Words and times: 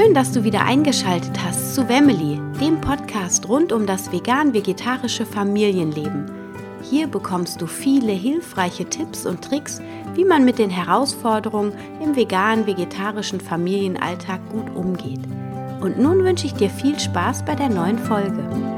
Schön, 0.00 0.14
dass 0.14 0.32
du 0.32 0.44
wieder 0.44 0.64
eingeschaltet 0.64 1.38
hast 1.44 1.74
zu 1.74 1.86
Wemily, 1.86 2.40
dem 2.58 2.80
Podcast 2.80 3.46
rund 3.48 3.70
um 3.70 3.86
das 3.86 4.10
vegan-vegetarische 4.10 5.26
Familienleben. 5.26 6.30
Hier 6.82 7.06
bekommst 7.06 7.60
du 7.60 7.66
viele 7.66 8.12
hilfreiche 8.12 8.86
Tipps 8.86 9.26
und 9.26 9.44
Tricks, 9.44 9.82
wie 10.14 10.24
man 10.24 10.46
mit 10.46 10.58
den 10.58 10.70
Herausforderungen 10.70 11.74
im 12.02 12.16
vegan-vegetarischen 12.16 13.40
Familienalltag 13.40 14.40
gut 14.50 14.74
umgeht. 14.74 15.20
Und 15.82 15.98
nun 15.98 16.24
wünsche 16.24 16.46
ich 16.46 16.54
dir 16.54 16.70
viel 16.70 16.98
Spaß 16.98 17.44
bei 17.44 17.54
der 17.54 17.68
neuen 17.68 17.98
Folge. 17.98 18.69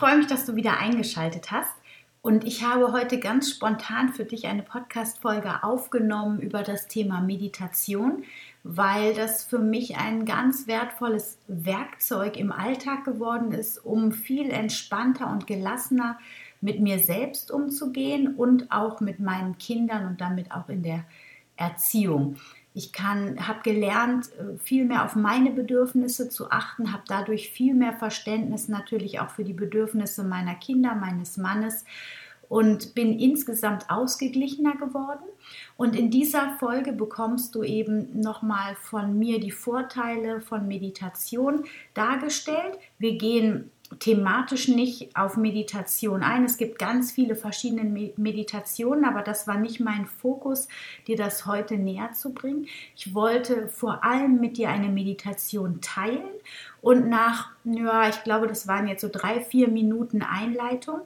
Freue 0.00 0.16
mich, 0.16 0.28
dass 0.28 0.46
du 0.46 0.56
wieder 0.56 0.78
eingeschaltet 0.78 1.50
hast. 1.50 1.74
Und 2.22 2.44
ich 2.44 2.64
habe 2.64 2.90
heute 2.92 3.20
ganz 3.20 3.50
spontan 3.50 4.14
für 4.14 4.24
dich 4.24 4.46
eine 4.46 4.62
Podcast-Folge 4.62 5.62
aufgenommen 5.62 6.40
über 6.40 6.62
das 6.62 6.88
Thema 6.88 7.20
Meditation, 7.20 8.24
weil 8.64 9.12
das 9.12 9.44
für 9.44 9.58
mich 9.58 9.98
ein 9.98 10.24
ganz 10.24 10.66
wertvolles 10.66 11.36
Werkzeug 11.48 12.38
im 12.38 12.50
Alltag 12.50 13.04
geworden 13.04 13.52
ist, 13.52 13.76
um 13.84 14.12
viel 14.12 14.50
entspannter 14.50 15.30
und 15.30 15.46
gelassener 15.46 16.18
mit 16.62 16.80
mir 16.80 16.98
selbst 16.98 17.50
umzugehen 17.50 18.36
und 18.36 18.72
auch 18.72 19.02
mit 19.02 19.20
meinen 19.20 19.58
Kindern 19.58 20.06
und 20.06 20.22
damit 20.22 20.50
auch 20.50 20.70
in 20.70 20.82
der 20.82 21.04
Erziehung. 21.56 22.36
Ich 22.72 22.92
habe 23.00 23.60
gelernt, 23.64 24.30
äh, 24.38 24.56
viel 24.58 24.84
mehr 24.84 25.04
auf 25.04 25.16
meine 25.16 25.50
Bedürfnisse 25.50 26.28
zu 26.28 26.50
achten, 26.50 26.92
habe 26.92 27.02
dadurch 27.08 27.50
viel 27.50 27.74
mehr 27.74 27.92
Verständnis 27.92 28.68
natürlich 28.68 29.20
auch 29.20 29.30
für 29.30 29.44
die 29.44 29.52
Bedürfnisse 29.52 30.22
meiner 30.22 30.54
Kinder, 30.54 30.94
meines 30.94 31.36
Mannes 31.36 31.84
und 32.48 32.94
bin 32.94 33.18
insgesamt 33.18 33.88
ausgeglichener 33.90 34.76
geworden. 34.76 35.24
Und 35.76 35.96
in 35.96 36.10
dieser 36.10 36.56
Folge 36.58 36.92
bekommst 36.92 37.54
du 37.54 37.62
eben 37.62 38.20
nochmal 38.20 38.74
von 38.74 39.18
mir 39.18 39.38
die 39.38 39.52
Vorteile 39.52 40.40
von 40.40 40.66
Meditation 40.66 41.64
dargestellt. 41.94 42.76
Wir 42.98 43.16
gehen 43.18 43.70
thematisch 43.98 44.68
nicht 44.68 45.16
auf 45.16 45.36
Meditation 45.36 46.22
ein. 46.22 46.44
Es 46.44 46.56
gibt 46.56 46.78
ganz 46.78 47.10
viele 47.10 47.34
verschiedene 47.34 48.12
Meditationen, 48.16 49.04
aber 49.04 49.22
das 49.22 49.48
war 49.48 49.58
nicht 49.58 49.80
mein 49.80 50.06
Fokus, 50.06 50.68
dir 51.06 51.16
das 51.16 51.46
heute 51.46 51.76
näher 51.76 52.12
zu 52.12 52.32
bringen. 52.32 52.66
Ich 52.96 53.14
wollte 53.14 53.68
vor 53.68 54.04
allem 54.04 54.40
mit 54.40 54.58
dir 54.58 54.70
eine 54.70 54.88
Meditation 54.88 55.80
teilen 55.80 56.30
und 56.80 57.08
nach, 57.08 57.50
ja, 57.64 58.08
ich 58.08 58.22
glaube, 58.22 58.46
das 58.46 58.68
waren 58.68 58.86
jetzt 58.86 59.00
so 59.00 59.08
drei, 59.10 59.40
vier 59.40 59.68
Minuten 59.68 60.22
Einleitung 60.22 61.00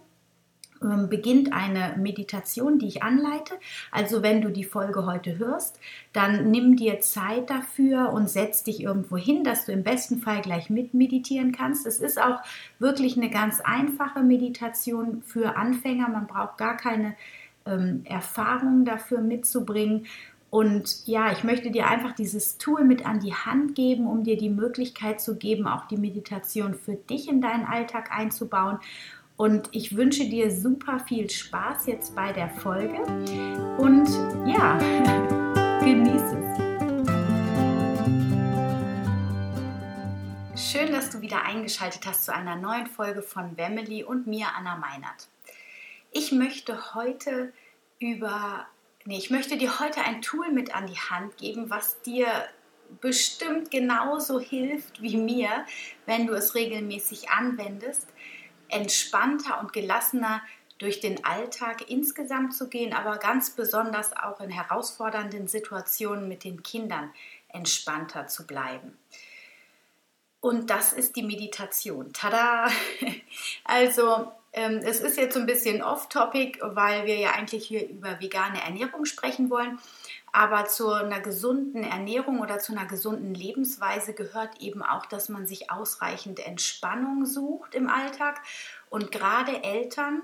beginnt 0.80 1.52
eine 1.52 1.96
Meditation, 1.96 2.78
die 2.78 2.88
ich 2.88 3.02
anleite. 3.02 3.54
Also 3.90 4.22
wenn 4.22 4.42
du 4.42 4.50
die 4.50 4.64
Folge 4.64 5.06
heute 5.06 5.38
hörst, 5.38 5.80
dann 6.12 6.50
nimm 6.50 6.76
dir 6.76 7.00
Zeit 7.00 7.50
dafür 7.50 8.12
und 8.12 8.28
setz 8.28 8.64
dich 8.64 8.82
irgendwo 8.82 9.16
hin, 9.16 9.44
dass 9.44 9.66
du 9.66 9.72
im 9.72 9.82
besten 9.82 10.20
Fall 10.20 10.42
gleich 10.42 10.70
mit 10.70 10.94
meditieren 10.94 11.52
kannst. 11.52 11.86
Es 11.86 12.00
ist 12.00 12.20
auch 12.20 12.40
wirklich 12.78 13.16
eine 13.16 13.30
ganz 13.30 13.60
einfache 13.60 14.22
Meditation 14.22 15.22
für 15.22 15.56
Anfänger. 15.56 16.08
Man 16.08 16.26
braucht 16.26 16.58
gar 16.58 16.76
keine 16.76 17.14
ähm, 17.66 18.02
Erfahrung 18.04 18.84
dafür 18.84 19.20
mitzubringen. 19.20 20.06
Und 20.50 21.08
ja, 21.08 21.32
ich 21.32 21.42
möchte 21.42 21.72
dir 21.72 21.88
einfach 21.88 22.12
dieses 22.12 22.58
Tool 22.58 22.84
mit 22.84 23.04
an 23.04 23.18
die 23.18 23.34
Hand 23.34 23.74
geben, 23.74 24.06
um 24.06 24.22
dir 24.22 24.36
die 24.36 24.50
Möglichkeit 24.50 25.20
zu 25.20 25.36
geben, 25.36 25.66
auch 25.66 25.88
die 25.88 25.96
Meditation 25.96 26.74
für 26.74 26.94
dich 26.94 27.28
in 27.28 27.40
deinen 27.40 27.64
Alltag 27.64 28.12
einzubauen. 28.16 28.78
Und 29.36 29.68
ich 29.72 29.96
wünsche 29.96 30.28
dir 30.28 30.48
super 30.48 31.00
viel 31.00 31.28
Spaß 31.28 31.86
jetzt 31.86 32.14
bei 32.14 32.32
der 32.32 32.48
Folge. 32.48 33.02
Und 33.78 34.08
ja, 34.46 34.78
genieße 35.80 36.38
es. 36.38 36.44
Schön, 40.70 40.92
dass 40.92 41.10
du 41.10 41.20
wieder 41.20 41.42
eingeschaltet 41.42 42.06
hast 42.06 42.24
zu 42.26 42.32
einer 42.32 42.54
neuen 42.54 42.86
Folge 42.86 43.22
von 43.22 43.56
Wemily 43.56 44.04
und 44.04 44.28
mir, 44.28 44.46
Anna 44.56 44.76
Meinert. 44.76 45.26
Ich 46.12 46.30
möchte 46.30 46.94
heute 46.94 47.52
über, 47.98 48.68
nee, 49.04 49.18
ich 49.18 49.30
möchte 49.30 49.56
dir 49.56 49.80
heute 49.80 50.02
ein 50.02 50.22
Tool 50.22 50.52
mit 50.52 50.76
an 50.76 50.86
die 50.86 50.94
Hand 50.94 51.36
geben, 51.38 51.70
was 51.70 52.00
dir 52.02 52.28
bestimmt 53.00 53.72
genauso 53.72 54.38
hilft 54.38 55.02
wie 55.02 55.16
mir, 55.16 55.66
wenn 56.06 56.28
du 56.28 56.34
es 56.34 56.54
regelmäßig 56.54 57.30
anwendest 57.30 58.13
entspannter 58.74 59.60
und 59.60 59.72
gelassener 59.72 60.42
durch 60.78 61.00
den 61.00 61.24
Alltag 61.24 61.88
insgesamt 61.88 62.54
zu 62.54 62.68
gehen, 62.68 62.92
aber 62.92 63.16
ganz 63.18 63.50
besonders 63.50 64.14
auch 64.16 64.40
in 64.40 64.50
herausfordernden 64.50 65.46
Situationen 65.46 66.28
mit 66.28 66.44
den 66.44 66.62
Kindern 66.62 67.12
entspannter 67.48 68.26
zu 68.26 68.46
bleiben. 68.46 68.98
Und 70.40 70.68
das 70.68 70.92
ist 70.92 71.16
die 71.16 71.22
Meditation. 71.22 72.12
Tada! 72.12 72.68
Also, 73.64 74.30
ähm, 74.52 74.80
es 74.84 75.00
ist 75.00 75.16
jetzt 75.16 75.34
so 75.34 75.40
ein 75.40 75.46
bisschen 75.46 75.82
off-topic, 75.82 76.58
weil 76.62 77.06
wir 77.06 77.16
ja 77.16 77.30
eigentlich 77.30 77.66
hier 77.66 77.88
über 77.88 78.20
vegane 78.20 78.62
Ernährung 78.62 79.04
sprechen 79.04 79.50
wollen. 79.50 79.78
Aber 80.36 80.64
zu 80.64 80.90
einer 80.90 81.20
gesunden 81.20 81.84
Ernährung 81.84 82.40
oder 82.40 82.58
zu 82.58 82.72
einer 82.72 82.86
gesunden 82.86 83.36
Lebensweise 83.36 84.14
gehört 84.14 84.60
eben 84.60 84.82
auch, 84.82 85.06
dass 85.06 85.28
man 85.28 85.46
sich 85.46 85.70
ausreichend 85.70 86.44
Entspannung 86.44 87.24
sucht 87.24 87.76
im 87.76 87.88
Alltag. 87.88 88.40
Und 88.90 89.12
gerade 89.12 89.62
Eltern 89.62 90.22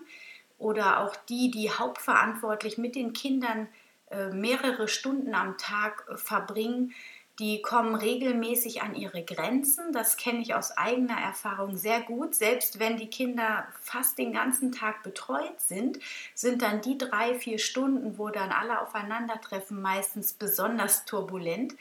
oder 0.58 0.98
auch 0.98 1.14
die, 1.14 1.52
die 1.52 1.70
hauptverantwortlich 1.70 2.76
mit 2.76 2.96
den 2.96 3.12
Kindern 3.12 3.68
äh, 4.10 4.30
mehrere 4.30 4.88
Stunden 4.88 5.32
am 5.32 5.56
Tag 5.58 6.04
äh, 6.08 6.16
verbringen, 6.16 6.92
die 7.40 7.62
kommen 7.62 7.94
regelmäßig 7.94 8.82
an 8.82 8.94
ihre 8.94 9.24
Grenzen. 9.24 9.92
Das 9.92 10.18
kenne 10.18 10.40
ich 10.40 10.54
aus 10.54 10.76
eigener 10.76 11.18
Erfahrung 11.18 11.78
sehr 11.78 12.02
gut. 12.02 12.34
Selbst 12.34 12.78
wenn 12.78 12.98
die 12.98 13.08
Kinder 13.08 13.66
fast 13.80 14.18
den 14.18 14.34
ganzen 14.34 14.72
Tag 14.72 15.02
betreut 15.02 15.58
sind, 15.58 15.98
sind 16.34 16.60
dann 16.60 16.82
die 16.82 16.98
drei, 16.98 17.34
vier 17.34 17.58
Stunden, 17.58 18.18
wo 18.18 18.28
dann 18.28 18.52
alle 18.52 18.82
aufeinandertreffen, 18.82 19.80
meistens 19.80 20.34
besonders 20.34 21.06
turbulent. 21.06 21.74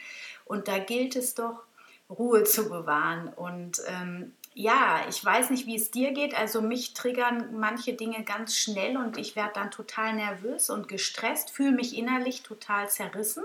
Und 0.46 0.66
da 0.66 0.78
gilt 0.78 1.14
es 1.14 1.34
doch, 1.34 1.62
Ruhe 2.08 2.44
zu 2.44 2.68
bewahren. 2.68 3.28
Und 3.28 3.82
ähm, 3.86 4.32
ja, 4.54 5.02
ich 5.08 5.24
weiß 5.24 5.50
nicht, 5.50 5.66
wie 5.66 5.76
es 5.76 5.90
dir 5.90 6.12
geht. 6.12 6.34
Also 6.34 6.62
mich 6.62 6.94
triggern 6.94 7.58
manche 7.60 7.92
Dinge 7.92 8.24
ganz 8.24 8.56
schnell 8.56 8.96
und 8.96 9.18
ich 9.18 9.36
werde 9.36 9.52
dann 9.54 9.70
total 9.70 10.14
nervös 10.14 10.70
und 10.70 10.88
gestresst, 10.88 11.50
fühle 11.50 11.72
mich 11.72 11.96
innerlich 11.96 12.42
total 12.42 12.88
zerrissen. 12.88 13.44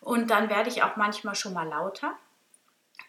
Und 0.00 0.30
dann 0.30 0.48
werde 0.48 0.68
ich 0.68 0.82
auch 0.82 0.96
manchmal 0.96 1.34
schon 1.34 1.52
mal 1.52 1.68
lauter. 1.68 2.14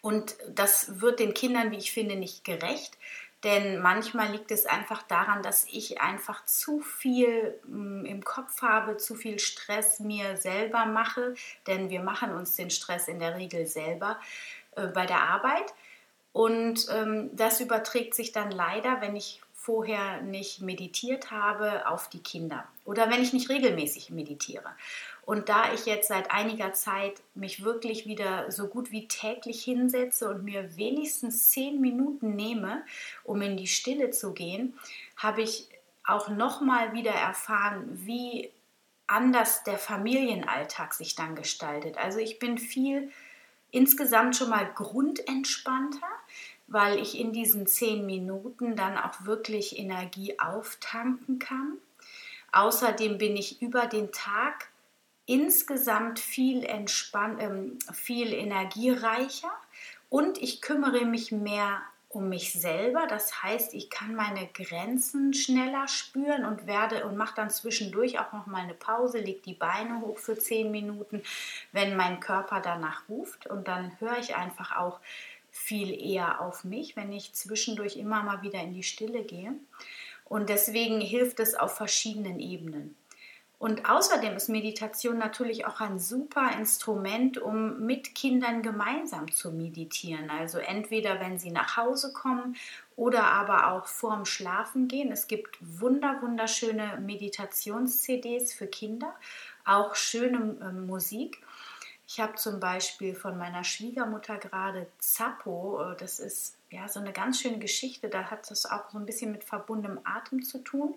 Und 0.00 0.36
das 0.48 1.00
wird 1.00 1.20
den 1.20 1.34
Kindern, 1.34 1.70
wie 1.70 1.78
ich 1.78 1.92
finde, 1.92 2.16
nicht 2.16 2.44
gerecht. 2.44 2.98
Denn 3.44 3.80
manchmal 3.80 4.30
liegt 4.30 4.52
es 4.52 4.66
einfach 4.66 5.02
daran, 5.02 5.42
dass 5.42 5.64
ich 5.64 6.00
einfach 6.00 6.44
zu 6.44 6.80
viel 6.80 7.58
mm, 7.64 8.04
im 8.04 8.24
Kopf 8.24 8.62
habe, 8.62 8.98
zu 8.98 9.16
viel 9.16 9.40
Stress 9.40 9.98
mir 9.98 10.36
selber 10.36 10.86
mache. 10.86 11.34
Denn 11.66 11.90
wir 11.90 12.02
machen 12.02 12.32
uns 12.32 12.54
den 12.54 12.70
Stress 12.70 13.08
in 13.08 13.18
der 13.18 13.36
Regel 13.36 13.66
selber 13.66 14.20
äh, 14.76 14.86
bei 14.86 15.06
der 15.06 15.22
Arbeit. 15.22 15.74
Und 16.32 16.86
ähm, 16.90 17.30
das 17.34 17.60
überträgt 17.60 18.14
sich 18.14 18.32
dann 18.32 18.50
leider, 18.50 19.00
wenn 19.00 19.16
ich 19.16 19.42
vorher 19.54 20.22
nicht 20.22 20.60
meditiert 20.60 21.30
habe, 21.30 21.88
auf 21.88 22.08
die 22.08 22.22
Kinder 22.22 22.64
oder 22.84 23.10
wenn 23.10 23.22
ich 23.22 23.32
nicht 23.32 23.48
regelmäßig 23.48 24.10
meditiere. 24.10 24.68
Und 25.24 25.48
da 25.48 25.72
ich 25.72 25.86
jetzt 25.86 26.08
seit 26.08 26.32
einiger 26.32 26.72
Zeit 26.72 27.22
mich 27.34 27.64
wirklich 27.64 28.06
wieder 28.06 28.50
so 28.50 28.66
gut 28.66 28.90
wie 28.90 29.06
täglich 29.06 29.62
hinsetze 29.62 30.28
und 30.28 30.42
mir 30.42 30.76
wenigstens 30.76 31.50
zehn 31.50 31.80
Minuten 31.80 32.34
nehme, 32.34 32.82
um 33.22 33.40
in 33.40 33.56
die 33.56 33.68
Stille 33.68 34.10
zu 34.10 34.32
gehen, 34.32 34.74
habe 35.16 35.42
ich 35.42 35.68
auch 36.04 36.28
nochmal 36.28 36.92
wieder 36.92 37.12
erfahren, 37.12 37.88
wie 38.04 38.50
anders 39.06 39.62
der 39.62 39.78
Familienalltag 39.78 40.94
sich 40.94 41.14
dann 41.14 41.36
gestaltet. 41.36 41.98
Also 41.98 42.18
ich 42.18 42.38
bin 42.38 42.58
viel 42.58 43.12
insgesamt 43.70 44.36
schon 44.36 44.50
mal 44.50 44.68
grundentspannter, 44.74 46.08
weil 46.66 46.98
ich 46.98 47.18
in 47.18 47.32
diesen 47.32 47.66
zehn 47.66 48.06
Minuten 48.06 48.74
dann 48.74 48.98
auch 48.98 49.24
wirklich 49.24 49.78
Energie 49.78 50.38
auftanken 50.40 51.38
kann. 51.38 51.78
Außerdem 52.52 53.18
bin 53.18 53.36
ich 53.36 53.62
über 53.62 53.86
den 53.86 54.10
Tag 54.12 54.71
insgesamt 55.26 56.18
viel, 56.18 56.64
entspann 56.64 57.38
ähm, 57.40 57.78
viel 57.92 58.32
energiereicher 58.32 59.52
und 60.08 60.38
ich 60.38 60.60
kümmere 60.60 61.04
mich 61.04 61.32
mehr 61.32 61.80
um 62.08 62.28
mich 62.28 62.52
selber. 62.52 63.06
Das 63.06 63.42
heißt, 63.42 63.72
ich 63.74 63.88
kann 63.88 64.14
meine 64.14 64.46
Grenzen 64.52 65.32
schneller 65.32 65.88
spüren 65.88 66.44
und 66.44 66.66
werde 66.66 67.06
und 67.06 67.16
mache 67.16 67.36
dann 67.36 67.50
zwischendurch 67.50 68.18
auch 68.18 68.32
noch 68.32 68.46
mal 68.46 68.62
eine 68.62 68.74
Pause, 68.74 69.18
lege 69.18 69.40
die 69.40 69.54
Beine 69.54 70.00
hoch 70.00 70.18
für 70.18 70.38
zehn 70.38 70.70
Minuten, 70.70 71.22
wenn 71.72 71.96
mein 71.96 72.20
Körper 72.20 72.60
danach 72.60 73.08
ruft 73.08 73.46
und 73.46 73.66
dann 73.68 73.98
höre 74.00 74.18
ich 74.18 74.36
einfach 74.36 74.76
auch 74.76 75.00
viel 75.50 75.92
eher 75.92 76.40
auf 76.40 76.64
mich, 76.64 76.96
wenn 76.96 77.12
ich 77.12 77.34
zwischendurch 77.34 77.96
immer 77.96 78.22
mal 78.22 78.42
wieder 78.42 78.60
in 78.60 78.74
die 78.74 78.82
Stille 78.82 79.22
gehe. 79.22 79.54
Und 80.24 80.48
deswegen 80.48 81.00
hilft 81.00 81.40
es 81.40 81.54
auf 81.54 81.76
verschiedenen 81.76 82.40
Ebenen. 82.40 82.96
Und 83.62 83.88
außerdem 83.88 84.34
ist 84.34 84.48
Meditation 84.48 85.18
natürlich 85.18 85.66
auch 85.66 85.80
ein 85.80 86.00
super 86.00 86.50
Instrument, 86.58 87.38
um 87.38 87.78
mit 87.78 88.12
Kindern 88.16 88.60
gemeinsam 88.60 89.30
zu 89.30 89.52
meditieren. 89.52 90.30
Also 90.30 90.58
entweder 90.58 91.20
wenn 91.20 91.38
sie 91.38 91.52
nach 91.52 91.76
Hause 91.76 92.12
kommen 92.12 92.56
oder 92.96 93.22
aber 93.22 93.70
auch 93.70 93.86
vorm 93.86 94.24
Schlafen 94.24 94.88
gehen. 94.88 95.12
Es 95.12 95.28
gibt 95.28 95.58
wunder 95.60 96.18
wunderschöne 96.22 96.98
Meditations-CDs 97.06 98.52
für 98.52 98.66
Kinder, 98.66 99.14
auch 99.64 99.94
schöne 99.94 100.56
äh, 100.60 100.72
Musik. 100.72 101.40
Ich 102.08 102.18
habe 102.18 102.34
zum 102.34 102.58
Beispiel 102.58 103.14
von 103.14 103.38
meiner 103.38 103.62
Schwiegermutter 103.62 104.38
gerade 104.38 104.88
Zappo, 104.98 105.80
äh, 105.84 105.96
das 105.98 106.18
ist 106.18 106.56
ja 106.70 106.88
so 106.88 106.98
eine 106.98 107.12
ganz 107.12 107.40
schöne 107.40 107.60
Geschichte, 107.60 108.08
da 108.08 108.24
hat 108.24 108.50
das 108.50 108.66
auch 108.66 108.90
so 108.90 108.98
ein 108.98 109.06
bisschen 109.06 109.30
mit 109.30 109.44
verbundenem 109.44 110.00
Atem 110.02 110.42
zu 110.42 110.58
tun 110.58 110.96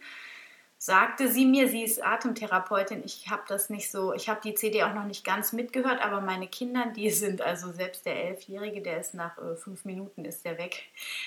sagte 0.85 1.31
sie 1.31 1.47
mir, 1.47 1.67
sie 1.67 1.81
ist 1.81 2.05
Atemtherapeutin. 2.05 3.01
Ich 3.03 3.27
habe 3.31 3.41
das 3.47 3.71
nicht 3.71 3.89
so, 3.89 4.13
ich 4.13 4.29
habe 4.29 4.39
die 4.43 4.53
CD 4.53 4.83
auch 4.83 4.93
noch 4.93 5.05
nicht 5.05 5.25
ganz 5.25 5.51
mitgehört, 5.51 5.99
aber 5.99 6.21
meine 6.21 6.47
Kinder, 6.47 6.85
die 6.95 7.09
sind 7.25 7.41
also 7.41 7.71
selbst 7.71 8.05
der 8.05 8.23
Elfjährige, 8.23 8.81
der 8.81 8.99
ist 8.99 9.15
nach 9.15 9.35
äh, 9.39 9.55
fünf 9.55 9.83
Minuten 9.83 10.25
ist 10.25 10.45
der 10.45 10.59
weg. 10.59 10.83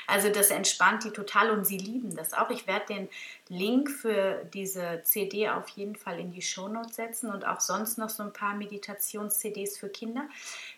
Also 0.06 0.28
das 0.28 0.52
entspannt 0.52 1.02
die 1.02 1.10
total 1.10 1.50
und 1.50 1.66
sie 1.66 1.76
lieben 1.76 2.14
das 2.14 2.34
auch. 2.34 2.50
Ich 2.50 2.68
werde 2.68 2.86
den 2.86 3.08
Link 3.48 3.90
für 3.90 4.44
diese 4.54 5.00
CD 5.02 5.48
auf 5.48 5.68
jeden 5.70 5.96
Fall 5.96 6.20
in 6.20 6.30
die 6.30 6.42
Shownotes 6.42 6.94
setzen 6.94 7.28
und 7.28 7.44
auch 7.44 7.58
sonst 7.58 7.98
noch 7.98 8.10
so 8.10 8.22
ein 8.22 8.32
paar 8.32 8.54
Meditations-CDs 8.54 9.76
für 9.76 9.88
Kinder 9.88 10.28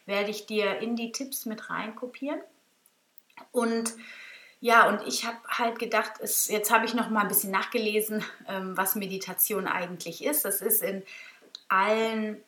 werde 0.06 0.30
ich 0.30 0.46
dir 0.46 0.78
in 0.78 0.96
die 0.96 1.12
Tipps 1.12 1.44
mit 1.44 1.68
reinkopieren. 1.68 2.40
Und 3.52 3.94
ja, 4.60 4.88
und 4.88 5.06
ich 5.06 5.24
habe 5.24 5.38
halt 5.48 5.78
gedacht, 5.78 6.12
es, 6.20 6.48
jetzt 6.48 6.70
habe 6.70 6.84
ich 6.84 6.92
noch 6.92 7.08
mal 7.08 7.22
ein 7.22 7.28
bisschen 7.28 7.50
nachgelesen, 7.50 8.22
ähm, 8.46 8.76
was 8.76 8.94
Meditation 8.94 9.66
eigentlich 9.66 10.22
ist. 10.22 10.44
Das 10.44 10.60
ist 10.60 10.82
in 10.82 11.02
allen 11.68 12.42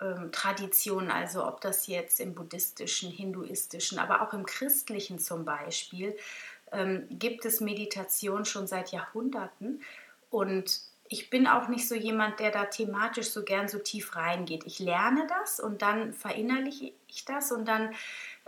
ähm, 0.00 0.30
Traditionen, 0.32 1.10
also 1.10 1.46
ob 1.46 1.62
das 1.62 1.86
jetzt 1.86 2.20
im 2.20 2.34
buddhistischen, 2.34 3.10
hinduistischen, 3.10 3.98
aber 3.98 4.20
auch 4.20 4.34
im 4.34 4.44
christlichen 4.44 5.18
zum 5.18 5.46
Beispiel, 5.46 6.14
ähm, 6.72 7.06
gibt 7.10 7.46
es 7.46 7.62
Meditation 7.62 8.44
schon 8.44 8.66
seit 8.66 8.92
Jahrhunderten. 8.92 9.80
Und 10.28 10.80
ich 11.08 11.30
bin 11.30 11.46
auch 11.46 11.68
nicht 11.68 11.88
so 11.88 11.94
jemand, 11.94 12.40
der 12.40 12.50
da 12.50 12.66
thematisch 12.66 13.30
so 13.30 13.44
gern 13.44 13.68
so 13.68 13.78
tief 13.78 14.16
reingeht. 14.16 14.64
Ich 14.66 14.78
lerne 14.78 15.26
das 15.26 15.60
und 15.60 15.80
dann 15.80 16.12
verinnerliche 16.12 16.92
ich 17.06 17.24
das 17.24 17.52
und 17.52 17.66
dann 17.66 17.94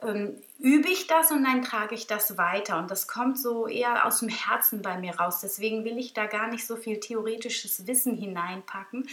ähm, 0.02 0.36
übe 0.58 0.88
ich 0.88 1.06
das 1.06 1.30
und 1.30 1.44
dann 1.44 1.62
trage 1.62 1.94
ich 1.94 2.06
das 2.06 2.38
weiter. 2.38 2.78
Und 2.78 2.90
das 2.90 3.08
kommt 3.08 3.38
so 3.38 3.66
eher 3.66 4.06
aus 4.06 4.20
dem 4.20 4.28
Herzen 4.28 4.82
bei 4.82 4.98
mir 4.98 5.16
raus. 5.16 5.40
Deswegen 5.40 5.84
will 5.84 5.98
ich 5.98 6.12
da 6.12 6.26
gar 6.26 6.48
nicht 6.48 6.66
so 6.66 6.76
viel 6.76 7.00
theoretisches 7.00 7.86
Wissen 7.86 8.16
hineinpacken. 8.16 9.08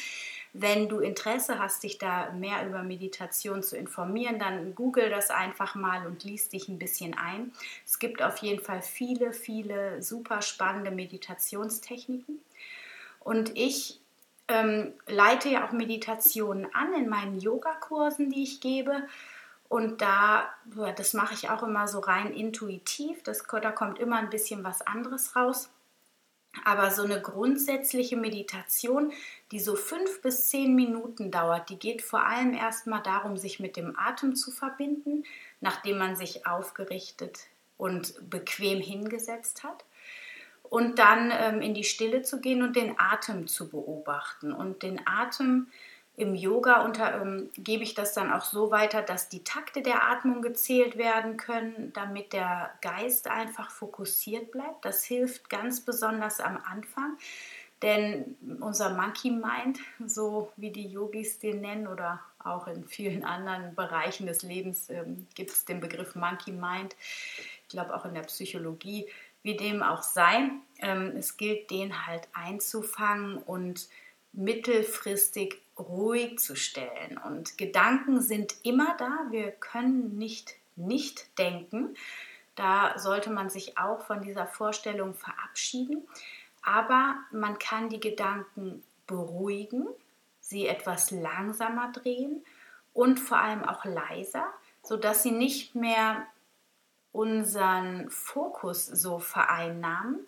Wenn 0.54 0.88
du 0.88 1.00
Interesse 1.00 1.60
hast, 1.60 1.84
dich 1.84 1.98
da 1.98 2.32
mehr 2.32 2.66
über 2.66 2.84
Meditation 2.84 3.62
zu 3.62 3.76
informieren, 3.76 4.40
dann 4.40 4.74
google 4.74 5.10
das 5.10 5.30
einfach 5.30 5.76
mal 5.76 6.08
und 6.08 6.24
lies 6.24 6.50
dich 6.50 6.70
ein 6.70 6.80
bisschen 6.80 7.14
ein. 7.14 7.52
Es 7.86 8.00
gibt 8.00 8.22
auf 8.22 8.38
jeden 8.38 8.64
Fall 8.64 8.82
viele, 8.82 9.34
viele 9.34 10.02
super 10.02 10.42
spannende 10.42 10.92
Meditationstechniken. 10.92 12.40
Und 13.20 13.58
ich 13.58 14.00
ähm, 14.48 14.94
leite 15.08 15.50
ja 15.50 15.68
auch 15.68 15.72
Meditationen 15.72 16.68
an 16.74 16.94
in 16.94 17.10
meinen 17.10 17.40
Yogakursen, 17.40 18.30
die 18.30 18.44
ich 18.44 18.62
gebe. 18.62 19.04
Und 19.75 20.00
da, 20.00 20.48
das 20.95 21.13
mache 21.13 21.33
ich 21.33 21.50
auch 21.50 21.62
immer 21.62 21.89
so 21.89 22.00
rein 22.00 22.31
intuitiv. 22.31 23.22
Das, 23.24 23.44
da 23.44 23.74
kommt 23.74 24.00
immer 24.00 24.16
ein 24.16 24.30
bisschen 24.30 24.63
was 24.63 24.81
anderes 24.81 25.36
raus. 25.36 25.69
Aber 26.63 26.92
so 26.92 27.04
eine 27.04 27.22
grundsätzliche 27.22 28.16
Meditation, 28.16 29.12
die 29.51 29.60
so 29.60 29.75
fünf 29.75 30.22
bis 30.22 30.48
zehn 30.48 30.75
Minuten 30.75 31.30
dauert, 31.30 31.69
die 31.69 31.77
geht 31.77 32.04
vor 32.04 32.25
allem 32.25 32.54
erstmal 32.54 33.04
darum, 33.04 33.36
sich 33.36 33.60
mit 33.60 33.75
dem 33.75 34.00
Atem 34.00 34.38
zu 34.38 34.50
verbinden, 34.50 35.25
nachdem 35.60 35.98
man 35.98 36.16
sich 36.16 36.48
aufgerichtet 36.48 37.42
und 37.75 38.30
bequem 38.30 38.80
hingesetzt 38.80 39.66
hat. 39.66 39.83
Und 40.63 41.00
dann 41.00 41.33
ähm, 41.33 41.62
in 41.62 41.74
die 41.74 41.83
Stille 41.83 42.22
zu 42.22 42.39
gehen 42.39 42.63
und 42.63 42.77
den 42.77 42.98
Atem 42.98 43.48
zu 43.48 43.68
beobachten. 43.68 44.54
Und 44.54 44.83
den 44.83 45.06
Atem 45.06 45.68
im 46.18 46.34
Yoga 46.36 46.84
unter, 46.84 47.22
ähm, 47.22 47.50
gebe 47.58 47.84
ich 47.84 47.94
das 47.94 48.14
dann 48.14 48.32
auch 48.32 48.46
so 48.46 48.72
weiter, 48.72 49.02
dass 49.02 49.28
die 49.28 49.44
Takte 49.44 49.82
der 49.82 50.10
Atmung 50.10 50.42
gezählt 50.42 50.98
werden 50.98 51.36
können, 51.36 51.92
damit 51.94 52.32
der 52.32 52.72
Geist 52.82 53.28
einfach 53.28 53.70
fokussiert 53.70 54.52
bleibt. 54.52 54.86
Das 54.86 55.04
hilft 55.04 55.50
ganz 55.50 55.82
besonders 55.82 56.40
am 56.40 56.58
Anfang, 56.66 57.18
denn 57.82 58.38
unser 58.62 58.92
Monkey 58.92 59.32
Mind, 59.32 59.80
so 60.06 60.52
wie 60.56 60.72
die 60.72 60.88
Yogis 60.88 61.40
den 61.40 61.62
nennen 61.62 61.88
oder 61.88 62.22
auch 62.40 62.68
in 62.68 62.86
vielen 62.86 63.26
anderen 63.26 63.76
Bereichen 63.76 64.28
des 64.28 64.44
Lebens 64.44 64.90
ähm, 64.90 65.28
gibt 65.36 65.52
es 65.52 65.66
den 65.66 65.82
Begriff 65.82 66.16
Monkey 66.16 66.52
Mind. 66.52 66.96
Ich 67.64 67.70
glaube 67.70 67.94
auch 67.94 68.06
in 68.06 68.14
der 68.14 68.22
Psychologie, 68.22 69.08
wie 69.44 69.58
dem 69.58 69.84
auch 69.84 70.04
sei. 70.04 70.50
Ähm, 70.80 71.14
es 71.18 71.36
gilt, 71.36 71.70
den 71.72 72.08
halt 72.08 72.28
einzufangen 72.34 73.38
und 73.38 73.90
mittelfristig 74.32 75.62
ruhig 75.77 76.39
zu 76.39 76.56
stellen. 76.56 77.18
Und 77.18 77.57
Gedanken 77.57 78.22
sind 78.22 78.56
immer 78.63 78.95
da. 78.98 79.27
Wir 79.30 79.51
können 79.51 80.18
nicht 80.18 80.56
nicht 80.75 81.38
denken. 81.38 81.95
Da 82.56 82.98
sollte 82.98 83.30
man 83.30 83.50
sich 83.50 83.77
auch 83.77 84.01
von 84.01 84.22
dieser 84.22 84.48
Vorstellung 84.48 85.13
verabschieden. 85.13 86.07
Aber 86.62 87.16
man 87.31 87.60
kann 87.60 87.89
die 87.89 88.00
Gedanken 88.00 88.83
beruhigen, 89.07 89.88
sie 90.39 90.68
etwas 90.68 91.12
langsamer 91.12 91.92
drehen 91.92 92.44
und 92.94 93.19
vor 93.19 93.38
allem 93.38 93.63
auch 93.63 93.86
leiser, 93.86 94.45
sodass 94.81 95.22
sie 95.22 95.31
nicht 95.31 95.75
mehr 95.75 96.25
unseren 97.12 98.10
Fokus 98.10 98.86
so 98.86 99.19
vereinnahmen, 99.19 100.25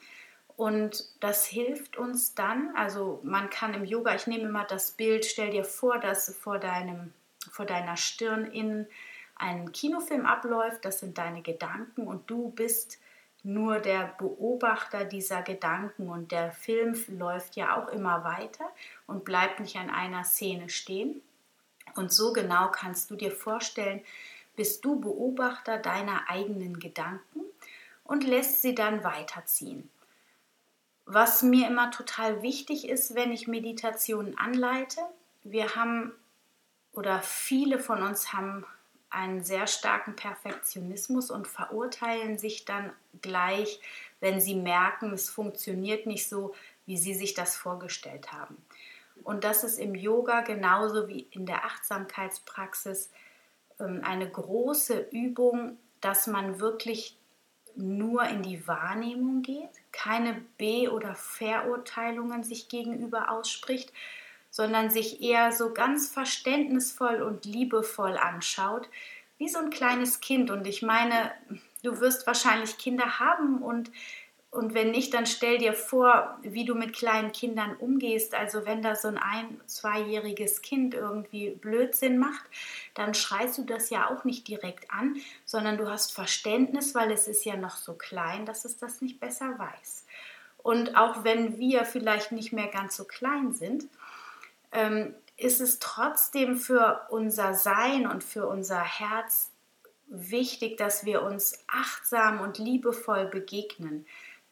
und 0.57 1.05
das 1.19 1.45
hilft 1.45 1.97
uns 1.97 2.33
dann, 2.33 2.75
also 2.75 3.19
man 3.23 3.51
kann 3.51 3.75
im 3.75 3.85
Yoga, 3.85 4.15
ich 4.15 4.25
nehme 4.25 4.49
immer 4.49 4.65
das 4.65 4.89
Bild, 4.89 5.23
stell 5.23 5.51
dir 5.51 5.63
vor, 5.63 5.99
dass 5.99 6.35
vor, 6.35 6.57
deinem, 6.57 7.13
vor 7.51 7.65
deiner 7.65 7.95
Stirn 7.95 8.43
in 8.43 8.87
ein 9.35 9.71
Kinofilm 9.71 10.25
abläuft, 10.25 10.83
das 10.83 10.99
sind 10.99 11.19
deine 11.19 11.43
Gedanken 11.43 12.07
und 12.07 12.27
du 12.27 12.49
bist 12.49 12.97
nur 13.43 13.77
der 13.77 14.15
Beobachter 14.17 15.05
dieser 15.05 15.43
Gedanken 15.43 16.09
und 16.09 16.31
der 16.31 16.51
Film 16.51 16.95
läuft 17.07 17.55
ja 17.55 17.77
auch 17.77 17.89
immer 17.89 18.23
weiter 18.23 18.65
und 19.05 19.25
bleibt 19.25 19.59
nicht 19.59 19.75
an 19.75 19.91
einer 19.91 20.23
Szene 20.23 20.69
stehen. 20.69 21.21
Und 21.95 22.11
so 22.11 22.33
genau 22.33 22.69
kannst 22.71 23.11
du 23.11 23.15
dir 23.15 23.31
vorstellen, 23.31 24.01
bist 24.55 24.83
du 24.83 24.99
Beobachter 24.99 25.77
deiner 25.77 26.27
eigenen 26.29 26.79
Gedanken 26.79 27.41
und 28.03 28.23
lässt 28.23 28.63
sie 28.63 28.73
dann 28.73 29.03
weiterziehen. 29.03 29.87
Was 31.09 31.41
mir 31.41 31.67
immer 31.67 31.89
total 31.89 32.41
wichtig 32.41 32.89
ist, 32.89 33.15
wenn 33.15 33.31
ich 33.31 33.47
Meditationen 33.47 34.37
anleite, 34.37 34.99
wir 35.43 35.75
haben 35.75 36.11
oder 36.91 37.21
viele 37.21 37.79
von 37.79 38.03
uns 38.03 38.33
haben 38.33 38.65
einen 39.09 39.41
sehr 39.41 39.67
starken 39.67 40.17
Perfektionismus 40.17 41.31
und 41.31 41.47
verurteilen 41.47 42.37
sich 42.37 42.65
dann 42.65 42.91
gleich, 43.21 43.79
wenn 44.19 44.41
sie 44.41 44.55
merken, 44.55 45.13
es 45.13 45.29
funktioniert 45.29 46.07
nicht 46.07 46.27
so, 46.27 46.53
wie 46.85 46.97
sie 46.97 47.13
sich 47.13 47.33
das 47.33 47.55
vorgestellt 47.55 48.33
haben. 48.33 48.57
Und 49.23 49.45
das 49.45 49.63
ist 49.63 49.79
im 49.79 49.95
Yoga 49.95 50.41
genauso 50.41 51.07
wie 51.07 51.21
in 51.31 51.45
der 51.45 51.63
Achtsamkeitspraxis 51.63 53.11
ähm, 53.79 54.01
eine 54.03 54.29
große 54.29 55.07
Übung, 55.11 55.77
dass 56.01 56.27
man 56.27 56.59
wirklich 56.59 57.16
nur 57.77 58.23
in 58.23 58.41
die 58.41 58.67
Wahrnehmung 58.67 59.41
geht, 59.43 59.69
keine 59.91 60.41
Be- 60.57 60.91
oder 60.91 61.15
Verurteilungen 61.15 62.43
sich 62.43 62.69
gegenüber 62.69 63.31
ausspricht, 63.31 63.93
sondern 64.49 64.89
sich 64.89 65.21
eher 65.21 65.51
so 65.51 65.73
ganz 65.73 66.09
verständnisvoll 66.09 67.21
und 67.21 67.45
liebevoll 67.45 68.17
anschaut, 68.17 68.89
wie 69.37 69.47
so 69.47 69.59
ein 69.59 69.69
kleines 69.69 70.19
Kind. 70.19 70.49
Und 70.49 70.65
ich 70.65 70.81
meine, 70.81 71.31
du 71.83 71.99
wirst 71.99 72.25
wahrscheinlich 72.25 72.77
Kinder 72.77 73.19
haben 73.19 73.61
und 73.61 73.91
und 74.57 74.73
wenn 74.73 74.89
nicht, 74.89 75.13
dann 75.13 75.27
stell 75.27 75.59
dir 75.59 75.75
vor, 75.75 76.39
wie 76.41 76.65
du 76.65 76.73
mit 76.73 76.91
kleinen 76.91 77.31
Kindern 77.31 77.75
umgehst. 77.75 78.33
Also 78.33 78.65
wenn 78.65 78.81
da 78.81 78.95
so 78.95 79.07
ein 79.07 79.19
ein-, 79.19 79.61
zweijähriges 79.67 80.63
Kind 80.63 80.95
irgendwie 80.95 81.51
Blödsinn 81.51 82.17
macht, 82.17 82.43
dann 82.95 83.13
schreist 83.13 83.59
du 83.59 83.65
das 83.65 83.91
ja 83.91 84.09
auch 84.09 84.23
nicht 84.23 84.47
direkt 84.47 84.89
an, 84.89 85.17
sondern 85.45 85.77
du 85.77 85.87
hast 85.87 86.11
Verständnis, 86.11 86.95
weil 86.95 87.11
es 87.11 87.27
ist 87.27 87.45
ja 87.45 87.55
noch 87.55 87.77
so 87.77 87.93
klein, 87.93 88.47
dass 88.47 88.65
es 88.65 88.77
das 88.77 88.99
nicht 88.99 89.19
besser 89.19 89.59
weiß. 89.59 90.07
Und 90.57 90.97
auch 90.97 91.23
wenn 91.23 91.59
wir 91.59 91.85
vielleicht 91.85 92.31
nicht 92.31 92.51
mehr 92.51 92.67
ganz 92.67 92.97
so 92.97 93.05
klein 93.05 93.53
sind, 93.53 93.85
ähm, 94.71 95.13
ist 95.37 95.61
es 95.61 95.77
trotzdem 95.77 96.57
für 96.57 97.05
unser 97.11 97.53
Sein 97.53 98.07
und 98.07 98.23
für 98.23 98.47
unser 98.47 98.81
Herz 98.81 99.51
wichtig, 100.07 100.77
dass 100.77 101.05
wir 101.05 101.21
uns 101.21 101.63
achtsam 101.67 102.41
und 102.41 102.57
liebevoll 102.57 103.25
begegnen. 103.25 104.07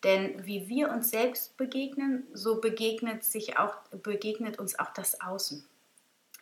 Denn 0.06 0.46
wie 0.46 0.70
wir 0.70 0.92
uns 0.92 1.10
selbst 1.10 1.58
begegnen, 1.58 2.28
so 2.32 2.62
begegnet, 2.62 3.24
sich 3.24 3.58
auch, 3.58 3.76
begegnet 4.04 4.60
uns 4.60 4.78
auch 4.78 4.94
das 4.94 5.20
Außen. 5.20 5.66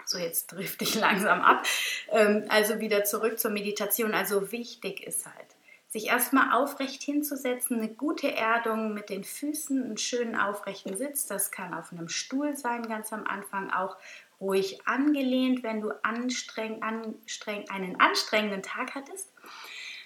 So, 0.06 0.18
jetzt 0.18 0.48
drifte 0.48 0.84
ich 0.84 0.96
langsam 1.00 1.42
ab. 1.42 1.66
Ähm, 2.12 2.44
also 2.50 2.82
wieder 2.82 3.06
zurück 3.06 3.40
zur 3.40 3.52
Meditation. 3.52 4.14
Also 4.14 4.52
wichtig 4.52 5.08
ist 5.08 5.26
halt, 5.26 5.56
sich 5.88 6.08
erstmal 6.08 6.54
aufrecht 6.54 7.04
hinzusetzen, 7.04 7.78
eine 7.78 7.88
gute 7.88 8.36
Erdung 8.36 8.94
mit 8.94 9.10
den 9.10 9.24
Füßen, 9.24 9.82
einen 9.82 9.98
schönen 9.98 10.36
aufrechten 10.36 10.98
Sitz. 10.98 11.26
Das 11.28 11.50
kann 11.50 11.74
auf 11.74 11.94
einem 11.94 12.10
Stuhl 12.10 12.58
sein, 12.58 12.84
ganz 12.84 13.14
am 13.14 13.26
Anfang 13.26 13.72
auch 13.72 13.96
ruhig 14.42 14.86
angelehnt, 14.86 15.64
wenn 15.64 15.80
du 15.80 15.92
anstreng, 16.04 16.84
anstreng, 16.84 17.70
einen 17.70 17.98
anstrengenden 18.02 18.62
Tag 18.62 18.94
hattest. 18.94 19.33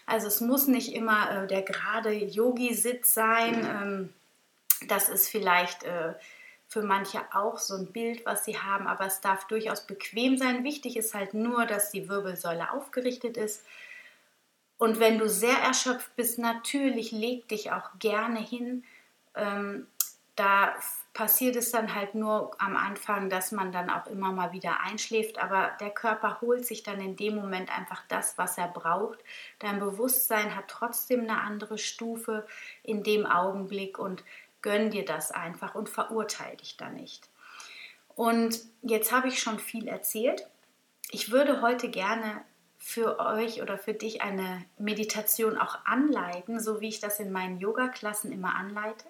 Also 0.08 0.28
es 0.28 0.42
muss 0.42 0.68
nicht 0.68 0.94
immer 0.94 1.44
äh, 1.44 1.48
der 1.48 1.62
gerade 1.62 2.12
Yogi-Sitz 2.12 3.14
sein. 3.14 3.68
Ähm, 3.70 4.14
das 4.88 5.10
ist 5.10 5.28
vielleicht 5.30 5.84
äh, 5.84 6.14
für 6.68 6.82
manche 6.82 7.22
auch 7.34 7.60
so 7.60 7.76
ein 7.76 7.92
Bild, 7.92 8.26
was 8.26 8.46
sie 8.46 8.58
haben, 8.58 8.88
aber 8.88 9.06
es 9.06 9.22
darf 9.22 9.46
durchaus 9.48 9.86
bequem 9.86 10.38
sein. 10.38 10.64
Wichtig 10.64 10.98
ist 10.98 11.14
halt 11.14 11.34
nur, 11.34 11.66
dass 11.66 11.92
die 11.92 12.08
Wirbelsäule 12.08 12.72
aufgerichtet 12.72 13.38
ist. 13.38 13.66
Und 14.78 15.00
wenn 15.00 15.18
du 15.18 15.28
sehr 15.28 15.58
erschöpft 15.58 16.16
bist, 16.16 16.40
natürlich 16.40 17.12
leg 17.12 17.48
dich 17.50 17.72
auch 17.72 17.90
gerne 18.00 18.40
hin. 18.40 18.86
Ähm, 19.36 19.88
da 20.38 20.76
passiert 21.14 21.56
es 21.56 21.72
dann 21.72 21.96
halt 21.96 22.14
nur 22.14 22.52
am 22.60 22.78
Anfang, 22.78 23.30
dass 23.30 23.52
man 23.52 23.72
dann 23.72 23.90
auch 23.90 24.06
immer 24.06 24.32
mal 24.32 24.54
wieder 24.54 24.82
einschläft, 24.82 25.40
aber 25.40 25.72
der 25.80 25.90
Körper 25.90 26.42
holt 26.42 26.66
sich 26.66 26.84
dann 26.84 27.02
in 27.02 27.16
dem 27.16 27.36
Moment 27.36 27.76
einfach 27.76 28.04
das, 28.08 28.38
was 28.38 28.58
er 28.58 28.68
braucht. 28.68 29.18
Dein 29.58 29.80
Bewusstsein 29.80 30.56
hat 30.56 30.68
trotzdem 30.68 31.22
eine 31.22 31.42
andere 31.42 31.80
Stufe 31.80 32.46
in 32.84 33.02
dem 33.04 33.26
Augenblick 33.26 33.98
und 33.98 34.24
gönn 34.62 34.92
dir 34.92 35.06
das 35.06 35.32
einfach 35.32 35.74
und 35.74 35.90
verurteile 35.90 36.58
dich 36.58 36.78
da 36.78 36.90
nicht. 36.90 37.28
Und 38.10 38.60
jetzt 38.84 39.12
habe 39.12 39.28
ich 39.28 39.40
schon 39.40 39.58
viel 39.58 39.88
erzählt. 39.88 40.48
Ich 41.10 41.32
würde 41.32 41.62
heute 41.64 41.90
gerne 41.90 42.42
für 42.78 43.20
euch 43.20 43.62
oder 43.64 43.80
für 43.80 43.94
dich 43.94 44.22
eine 44.22 44.64
Meditation 44.78 45.58
auch 45.58 45.80
anleiten, 45.86 46.60
so 46.60 46.80
wie 46.80 46.90
ich 46.90 47.00
das 47.00 47.20
in 47.20 47.32
meinen 47.32 47.60
Yoga-Klassen 47.60 48.32
immer 48.32 48.56
anleite. 48.56 49.06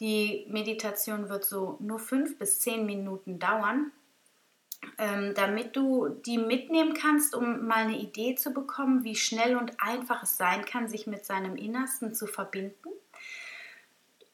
Die 0.00 0.46
Meditation 0.48 1.28
wird 1.28 1.44
so 1.44 1.76
nur 1.80 1.98
fünf 1.98 2.38
bis 2.38 2.60
zehn 2.60 2.86
Minuten 2.86 3.38
dauern, 3.38 3.90
ähm, 4.96 5.34
damit 5.34 5.74
du 5.74 6.08
die 6.08 6.38
mitnehmen 6.38 6.94
kannst, 6.94 7.34
um 7.34 7.66
mal 7.66 7.78
eine 7.78 7.98
Idee 7.98 8.36
zu 8.36 8.52
bekommen, 8.52 9.02
wie 9.02 9.16
schnell 9.16 9.56
und 9.56 9.72
einfach 9.80 10.22
es 10.22 10.36
sein 10.36 10.64
kann, 10.64 10.88
sich 10.88 11.06
mit 11.06 11.24
seinem 11.24 11.56
Innersten 11.56 12.14
zu 12.14 12.26
verbinden 12.26 12.90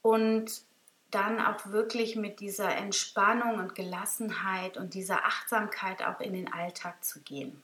und 0.02 0.62
dann 1.10 1.40
auch 1.40 1.66
wirklich 1.66 2.16
mit 2.16 2.40
dieser 2.40 2.74
Entspannung 2.74 3.58
und 3.58 3.74
Gelassenheit 3.74 4.76
und 4.76 4.94
dieser 4.94 5.24
Achtsamkeit 5.24 6.04
auch 6.04 6.20
in 6.20 6.34
den 6.34 6.52
Alltag 6.52 7.02
zu 7.04 7.20
gehen. 7.20 7.62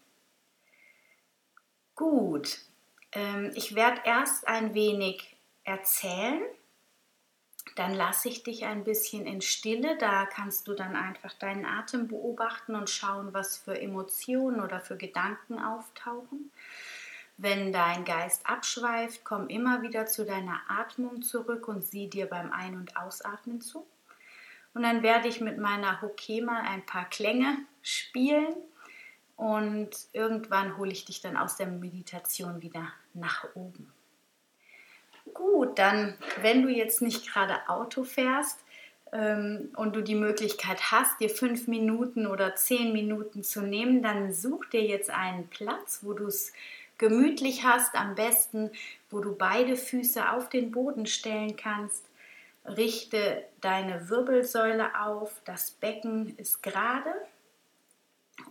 Gut, 1.97 2.61
ähm, 3.13 3.51
ich 3.55 3.75
werde 3.75 4.01
erst 4.05 4.49
ein 4.49 4.73
wenig 4.73 5.37
erzählen 5.65 6.41
dann 7.77 7.95
lasse 7.95 8.29
ich 8.29 8.43
dich 8.43 8.65
ein 8.65 8.85
bisschen 8.85 9.27
in 9.27 9.41
Stille. 9.41 9.97
Da 9.99 10.27
kannst 10.27 10.69
du 10.69 10.75
dann 10.75 10.97
einfach 10.97 11.33
deinen 11.35 11.65
Atem 11.65 12.09
beobachten 12.09 12.75
und 12.75 12.91
schauen, 12.91 13.33
was 13.33 13.59
für 13.59 13.81
Emotionen 13.81 14.61
oder 14.61 14.81
für 14.81 14.97
Gedanken 14.97 15.59
auftauchen. 15.59 16.51
Wenn 17.37 17.73
dein 17.73 18.05
Geist 18.05 18.47
abschweift, 18.47 19.25
komm 19.25 19.49
immer 19.49 19.83
wieder 19.83 20.07
zu 20.07 20.27
deiner 20.27 20.61
Atmung 20.69 21.23
zurück 21.23 21.69
und 21.69 21.87
sieh 21.87 22.09
dir 22.09 22.27
beim 22.27 22.53
Ein- 22.53 22.77
und 22.77 22.97
Ausatmen 22.97 23.61
zu. 23.61 23.87
Und 24.75 24.83
dann 24.83 25.03
werde 25.03 25.29
ich 25.29 25.41
mit 25.41 25.59
meiner 25.59 26.01
Hokema 26.03 26.61
ein 26.61 26.85
paar 26.85 27.09
Klänge 27.09 27.57
spielen 27.83 28.55
und 29.37 29.91
irgendwann 30.13 30.77
hole 30.77 30.93
ich 30.93 31.07
dich 31.07 31.23
dann 31.23 31.39
aus 31.39 31.57
der 31.57 31.67
Meditation 31.67 32.61
wieder 32.61 32.93
nach 33.15 33.47
oben. 33.55 33.91
Gut, 35.35 35.79
dann, 35.79 36.15
wenn 36.41 36.63
du 36.63 36.69
jetzt 36.69 37.03
nicht 37.03 37.33
gerade 37.33 37.69
Auto 37.69 38.05
fährst 38.05 38.59
ähm, 39.13 39.71
und 39.77 39.95
du 39.97 40.03
die 40.03 40.15
Möglichkeit 40.15 40.91
hast, 40.91 41.21
dir 41.21 41.31
fünf 41.31 41.67
Minuten 41.69 42.27
oder 42.27 42.55
zehn 42.55 42.93
Minuten 42.93 43.43
zu 43.43 43.63
nehmen, 43.63 44.03
dann 44.03 44.33
such 44.33 44.67
dir 44.67 44.83
jetzt 44.83 45.11
einen 45.11 45.49
Platz, 45.49 46.01
wo 46.03 46.13
du 46.13 46.27
es 46.27 46.53
gemütlich 46.99 47.65
hast, 47.65 47.95
am 47.95 48.15
besten, 48.15 48.71
wo 49.11 49.21
du 49.21 49.35
beide 49.35 49.77
Füße 49.77 50.31
auf 50.31 50.49
den 50.49 50.71
Boden 50.71 51.07
stellen 51.07 51.57
kannst. 51.57 52.05
Richte 52.67 53.45
deine 53.63 54.11
Wirbelsäule 54.11 55.01
auf, 55.01 55.41
das 55.47 55.71
Becken 55.71 56.37
ist 56.37 56.63
gerade 56.63 57.15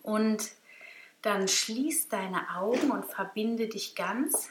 und 0.01 0.51
dann 1.21 1.47
schließ 1.47 2.09
deine 2.09 2.55
Augen 2.55 2.91
und 2.91 3.05
verbinde 3.05 3.67
dich 3.67 3.95
ganz 3.95 4.49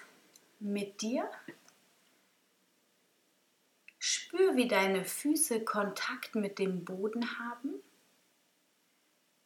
mit 0.61 1.03
dir, 1.03 1.29
Spür, 3.99 4.55
wie 4.57 4.69
deine 4.69 5.05
Füße 5.05 5.65
Kontakt 5.65 6.35
mit 6.35 6.59
dem 6.59 6.85
Boden 6.85 7.39
haben. 7.39 7.75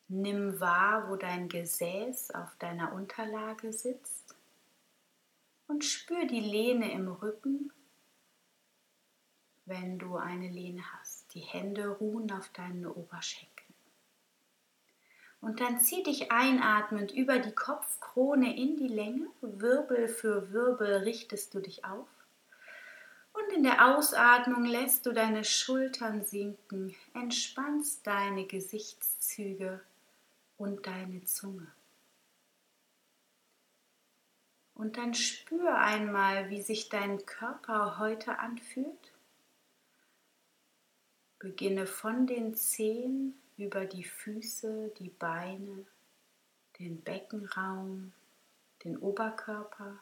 Nimm 0.09 0.61
wahr, 0.61 1.09
wo 1.09 1.17
dein 1.17 1.49
Gesäß 1.49 2.33
auf 2.33 2.55
deiner 2.57 2.93
Unterlage 2.93 3.73
sitzt. 3.73 4.37
Und 5.67 5.85
spür 5.85 6.27
die 6.27 6.41
Lehne 6.41 6.93
im 6.93 7.09
Rücken, 7.09 7.73
wenn 9.65 9.99
du 9.99 10.17
eine 10.17 10.51
Lehne 10.51 10.83
hast. 10.99 11.33
Die 11.35 11.41
Hände 11.41 11.89
ruhen 11.89 12.31
auf 12.31 12.51
deinen 12.51 12.85
Oberschenkeln. 12.87 13.53
Und 15.41 15.61
dann 15.61 15.81
zieh 15.81 16.03
dich 16.03 16.31
einatmend 16.31 17.11
über 17.11 17.39
die 17.39 17.55
Kopfkrone 17.55 18.55
in 18.57 18.77
die 18.77 18.89
Länge. 18.89 19.29
Wirbel 19.41 20.09
für 20.09 20.53
Wirbel 20.53 20.99
richtest 20.99 21.55
du 21.55 21.61
dich 21.61 21.85
auf. 21.85 22.09
In 23.55 23.65
der 23.65 23.95
Ausatmung 23.95 24.65
lässt 24.65 25.05
du 25.05 25.13
deine 25.13 25.45
Schultern 25.45 26.25
sinken, 26.25 26.95
entspannst 27.13 28.07
deine 28.07 28.47
Gesichtszüge 28.47 29.81
und 30.57 30.87
deine 30.87 31.23
Zunge. 31.25 31.67
Und 34.75 34.97
dann 34.97 35.13
spür 35.13 35.77
einmal, 35.77 36.49
wie 36.49 36.63
sich 36.63 36.89
dein 36.89 37.27
Körper 37.27 37.99
heute 37.99 38.39
anfühlt. 38.39 39.13
Beginne 41.39 41.87
von 41.87 42.27
den 42.27 42.55
Zehen 42.55 43.35
über 43.59 43.85
die 43.85 44.05
Füße, 44.05 44.93
die 44.99 45.11
Beine, 45.11 45.85
den 46.79 47.03
Beckenraum, 47.03 48.13
den 48.83 48.97
Oberkörper, 48.97 49.99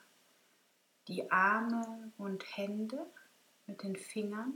die 1.08 1.30
Arme 1.32 2.12
und 2.16 2.44
Hände 2.56 3.04
mit 3.70 3.84
den 3.84 3.96
Fingern, 3.96 4.52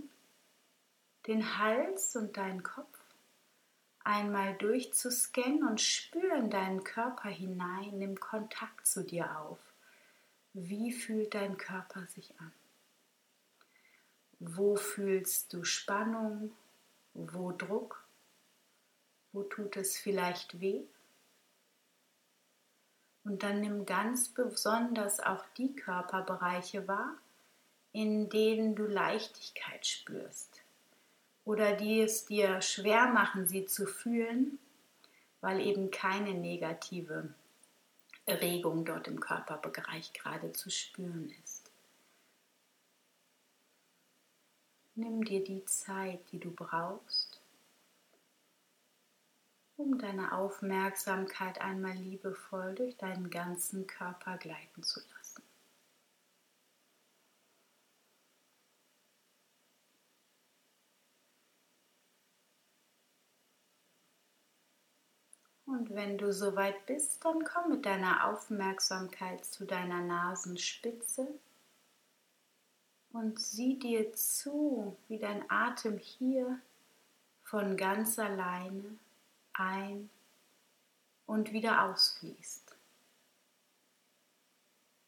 den 1.28 1.59
Hals 1.59 2.16
und 2.16 2.37
deinen 2.37 2.64
Kopf 2.64 2.99
einmal 4.02 4.54
durchzuscannen 4.56 5.66
und 5.66 5.80
spüren 5.80 6.50
deinen 6.50 6.83
Körper 6.83 7.28
hinein, 7.28 7.97
nimm 7.99 8.18
Kontakt 8.18 8.87
zu 8.87 9.04
dir 9.04 9.38
auf. 9.38 9.59
Wie 10.52 10.92
fühlt 10.92 11.35
dein 11.35 11.56
Körper 11.56 12.06
sich 12.06 12.38
an? 12.40 12.52
Wo 14.40 14.76
fühlst 14.76 15.52
du 15.52 15.64
Spannung? 15.64 16.52
Wo 17.14 17.52
Druck? 17.52 18.04
Wo 19.33 19.44
tut 19.44 19.76
es 19.76 19.97
vielleicht 19.97 20.61
weh? 20.61 20.83
Und 23.23 23.42
dann 23.42 23.61
nimm 23.61 23.87
ganz 23.87 24.28
besonders 24.28 25.21
auch 25.21 25.44
die 25.56 25.75
Körperbereiche 25.75 26.87
wahr, 26.87 27.16
in 27.94 28.28
denen 28.28 28.74
du 28.74 28.86
Leichtigkeit 28.86 29.86
spürst 29.86 30.60
oder 31.44 31.76
die 31.76 32.00
es 32.00 32.26
dir 32.26 32.60
schwer 32.60 33.06
machen, 33.06 33.46
sie 33.46 33.66
zu 33.66 33.86
fühlen, 33.86 34.58
weil 35.40 35.60
eben 35.60 35.92
keine 35.92 36.34
negative 36.34 37.32
Erregung 38.26 38.84
dort 38.84 39.06
im 39.06 39.20
Körperbereich 39.20 40.12
gerade 40.12 40.52
zu 40.52 40.70
spüren 40.70 41.32
ist. 41.44 41.70
Nimm 44.96 45.24
dir 45.24 45.44
die 45.44 45.64
Zeit, 45.64 46.20
die 46.32 46.40
du 46.40 46.50
brauchst, 46.50 47.40
um 49.76 49.98
deine 49.98 50.32
Aufmerksamkeit 50.32 51.60
einmal 51.60 51.94
liebevoll 51.94 52.74
durch 52.74 52.96
deinen 52.96 53.30
ganzen 53.30 53.86
Körper 53.86 54.36
gleiten 54.36 54.82
zu 54.82 54.98
lassen. 54.98 55.13
Und 65.76 65.93
wenn 65.93 66.19
du 66.19 66.33
soweit 66.33 66.87
bist, 66.87 67.25
dann 67.25 67.43
komm 67.43 67.71
mit 67.71 67.85
deiner 67.85 68.28
Aufmerksamkeit 68.28 69.45
zu 69.45 69.64
deiner 69.64 70.02
Nasenspitze 70.02 71.26
und 73.12 73.40
sieh 73.40 73.76
dir 73.81 74.12
zu, 74.12 74.97
wie 75.09 75.19
dein 75.19 75.50
Atem 75.50 75.99
hier 75.99 76.61
von 77.43 77.76
ganz 77.76 78.21
alleine 78.21 78.85
ein 79.52 80.11
und 81.26 81.52
wieder 81.52 81.83
ausfließt. 81.87 82.76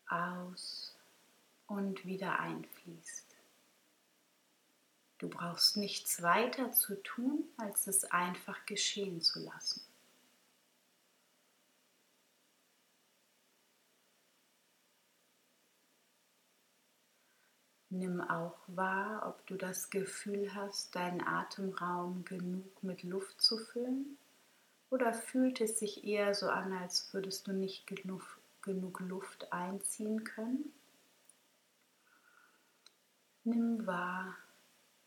Aus 0.09 0.97
und 1.69 2.05
wieder 2.05 2.41
einfließt. 2.41 3.37
Du 5.19 5.29
brauchst 5.29 5.77
nichts 5.77 6.23
weiter 6.23 6.73
zu 6.73 7.01
tun, 7.05 7.45
als 7.57 7.87
es 7.87 8.05
einfach 8.11 8.67
geschehen 8.67 9.21
zu 9.23 9.39
lassen. 9.45 9.81
Nimm 17.99 18.21
auch 18.21 18.59
wahr, 18.67 19.27
ob 19.27 19.47
du 19.47 19.57
das 19.57 19.89
Gefühl 19.89 20.55
hast, 20.55 20.95
deinen 20.95 21.27
Atemraum 21.27 22.27
genug 22.27 22.83
mit 22.83 23.03
Luft 23.05 23.41
zu 23.41 23.57
füllen 23.57 24.19
oder 24.91 25.15
fühlt 25.15 25.63
es 25.63 25.79
sich 25.79 26.05
eher 26.05 26.35
so 26.35 26.51
an, 26.51 26.75
als 26.75 27.15
würdest 27.15 27.47
du 27.47 27.55
nicht 27.55 27.87
genug, 27.87 28.39
genug 28.61 29.01
Luft 29.01 29.51
einziehen 29.51 30.25
können? 30.25 30.71
Nimm 33.45 33.87
wahr, 33.87 34.37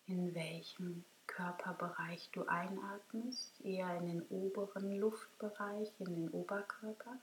in 0.08 0.34
welchem 0.34 1.06
Körperbereich 1.28 2.32
du 2.32 2.48
einatmest, 2.48 3.54
eher 3.64 3.96
in 3.98 4.08
den 4.08 4.22
oberen 4.30 4.96
Luftbereich, 4.96 5.92
in 6.00 6.06
den 6.06 6.30
Oberkörper, 6.30 7.20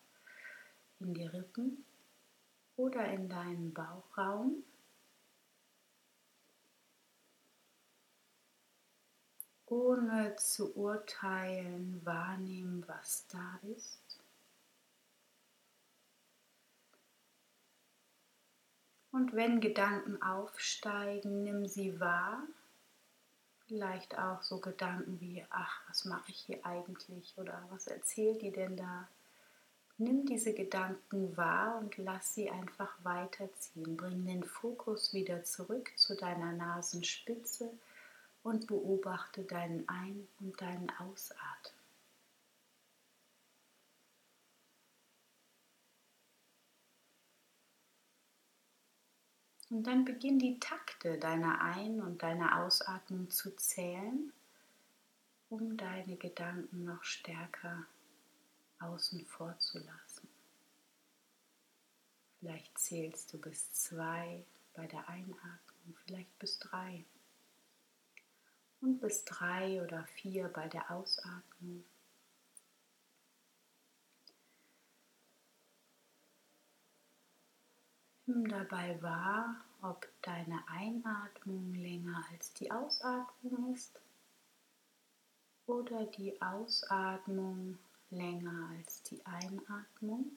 in 1.01 1.13
die 1.13 1.27
Rippen 1.27 1.85
oder 2.77 3.05
in 3.09 3.29
deinen 3.29 3.75
Bauchraum. 3.75 4.63
Ohne 9.67 10.37
zu 10.37 10.77
urteilen, 10.77 12.01
wahrnehmen, 12.05 12.85
was 12.87 13.27
da 13.29 13.59
ist. 13.77 14.21
Und 19.11 19.33
wenn 19.33 19.61
Gedanken 19.61 20.21
aufsteigen, 20.23 21.43
nimm 21.43 21.67
sie 21.67 21.99
wahr. 21.99 22.43
Vielleicht 23.67 24.19
auch 24.19 24.43
so 24.43 24.61
Gedanken 24.61 25.21
wie, 25.21 25.45
ach, 25.51 25.81
was 25.89 26.05
mache 26.05 26.31
ich 26.31 26.41
hier 26.41 26.65
eigentlich 26.65 27.37
oder 27.37 27.67
was 27.71 27.87
erzählt 27.87 28.43
die 28.43 28.53
denn 28.53 28.77
da? 28.77 29.09
Nimm 29.99 30.27
diese 30.27 30.53
Gedanken 30.53 31.35
wahr 31.37 31.79
und 31.79 31.97
lass 31.97 32.35
sie 32.35 32.51
einfach 32.51 32.95
weiterziehen. 33.03 33.97
Bring 33.97 34.27
den 34.27 34.45
Fokus 34.45 35.15
wieder 35.15 35.43
zurück 35.43 35.91
zu 35.97 36.15
deiner 36.15 36.53
Nasenspitze 36.53 37.73
und 38.47 38.69
beobachte 38.69 39.43
deinen 39.43 39.89
Ein- 39.89 40.29
und 40.39 40.61
deinen 40.61 40.89
Ausatmen. 41.01 41.75
Und 49.69 49.83
dann 49.85 50.05
beginn 50.05 50.39
die 50.39 50.61
Takte 50.61 51.19
deiner 51.19 51.61
Ein- 51.61 52.01
und 52.01 52.23
deiner 52.23 52.63
Ausatmung 52.63 53.29
zu 53.31 53.51
zählen, 53.57 54.33
um 55.49 55.77
deine 55.77 56.17
Gedanken 56.17 56.85
noch 56.85 57.03
stärker 57.03 57.85
außen 58.79 59.27
vor 59.27 59.59
zu 59.59 59.79
lassen. 59.79 60.29
Vielleicht 62.39 62.79
zählst 62.79 63.33
du 63.33 63.41
bis 63.41 63.73
zwei 63.73 64.47
bei 64.75 64.87
der 64.87 65.09
Einatmung, 65.09 65.97
vielleicht 66.05 66.39
bis 66.39 66.61
drei 66.61 67.05
und 68.81 69.01
bis 69.01 69.25
drei 69.25 69.83
oder 69.83 70.05
vier 70.05 70.49
bei 70.49 70.69
der 70.69 70.91
Ausatmung. 70.91 71.85
Nimm 78.27 78.49
dabei 78.49 79.01
wahr, 79.03 79.65
ob 79.83 80.09
deine 80.23 80.59
Einatmung 80.69 81.75
länger 81.75 82.25
als 82.33 82.53
die 82.55 82.71
Ausatmung 82.73 83.73
ist 83.73 84.01
oder 85.67 86.05
die 86.07 86.41
Ausatmung 86.43 87.79
länger 88.11 88.71
als 88.77 89.03
die 89.05 89.25
Einatmung. 89.27 90.37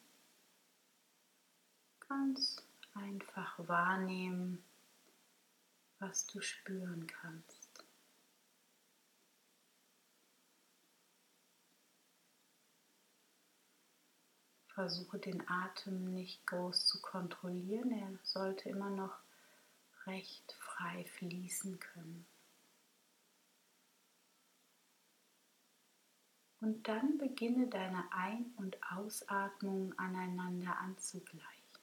Ganz 2.07 2.57
einfach 2.93 3.67
wahrnehmen, 3.67 4.63
was 5.99 6.25
du 6.27 6.41
spüren 6.41 7.05
kannst. 7.07 7.58
Versuche 14.79 15.19
den 15.19 15.45
Atem 15.49 16.05
nicht 16.13 16.47
groß 16.47 16.85
zu 16.85 17.01
kontrollieren. 17.01 17.91
Er 17.91 18.17
sollte 18.23 18.69
immer 18.69 18.89
noch 18.89 19.13
recht 20.05 20.53
frei 20.53 21.03
fließen 21.17 21.77
können. 21.81 22.25
Und 26.61 26.87
dann 26.87 27.17
beginne 27.17 27.67
deine 27.67 28.09
Ein- 28.13 28.53
und 28.55 28.77
Ausatmung 28.89 29.99
aneinander 29.99 30.77
anzugleichen. 30.77 31.79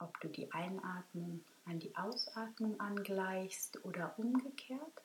Ob 0.00 0.20
du 0.20 0.28
die 0.28 0.52
Einatmung 0.52 1.42
an 1.64 1.80
die 1.80 1.96
Ausatmung 1.96 2.78
angleichst 2.78 3.82
oder 3.86 4.18
umgekehrt, 4.18 5.03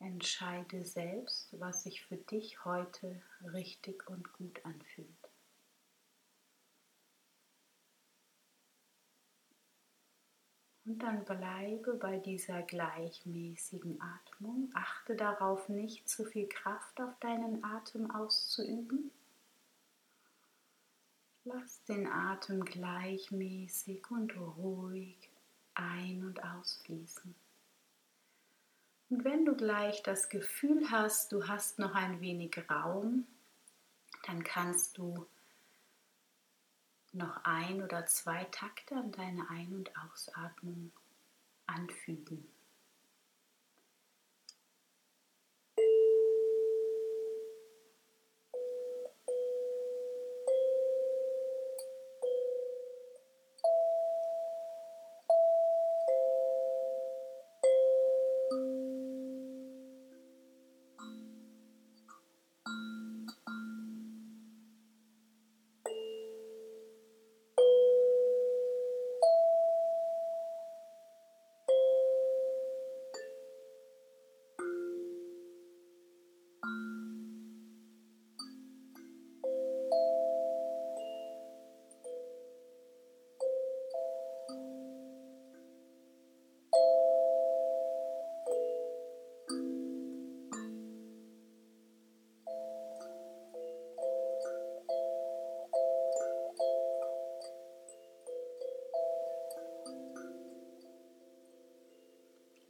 Entscheide 0.00 0.84
selbst, 0.84 1.48
was 1.60 1.82
sich 1.82 2.02
für 2.06 2.16
dich 2.16 2.64
heute 2.64 3.22
richtig 3.52 4.08
und 4.08 4.32
gut 4.32 4.64
anfühlt. 4.64 5.30
Und 10.86 10.98
dann 11.02 11.24
bleibe 11.24 11.94
bei 11.94 12.18
dieser 12.18 12.62
gleichmäßigen 12.62 14.00
Atmung. 14.00 14.70
Achte 14.74 15.14
darauf, 15.14 15.68
nicht 15.68 16.08
zu 16.08 16.24
viel 16.24 16.48
Kraft 16.48 17.00
auf 17.00 17.16
deinen 17.20 17.62
Atem 17.62 18.10
auszuüben. 18.10 19.10
Lass 21.44 21.84
den 21.84 22.06
Atem 22.06 22.64
gleichmäßig 22.64 24.10
und 24.10 24.34
ruhig 24.36 25.30
ein- 25.74 26.24
und 26.24 26.42
ausfließen. 26.42 27.34
Und 29.10 29.24
wenn 29.24 29.44
du 29.44 29.56
gleich 29.56 30.02
das 30.04 30.28
Gefühl 30.28 30.90
hast, 30.90 31.32
du 31.32 31.48
hast 31.48 31.80
noch 31.80 31.94
ein 31.94 32.20
wenig 32.20 32.56
Raum, 32.70 33.26
dann 34.24 34.44
kannst 34.44 34.98
du 34.98 35.26
noch 37.12 37.42
ein 37.42 37.82
oder 37.82 38.06
zwei 38.06 38.44
Takte 38.44 38.94
an 38.94 39.10
deine 39.10 39.50
Ein- 39.50 39.74
und 39.74 39.90
Ausatmung 39.96 40.92
anfügen. 41.66 42.46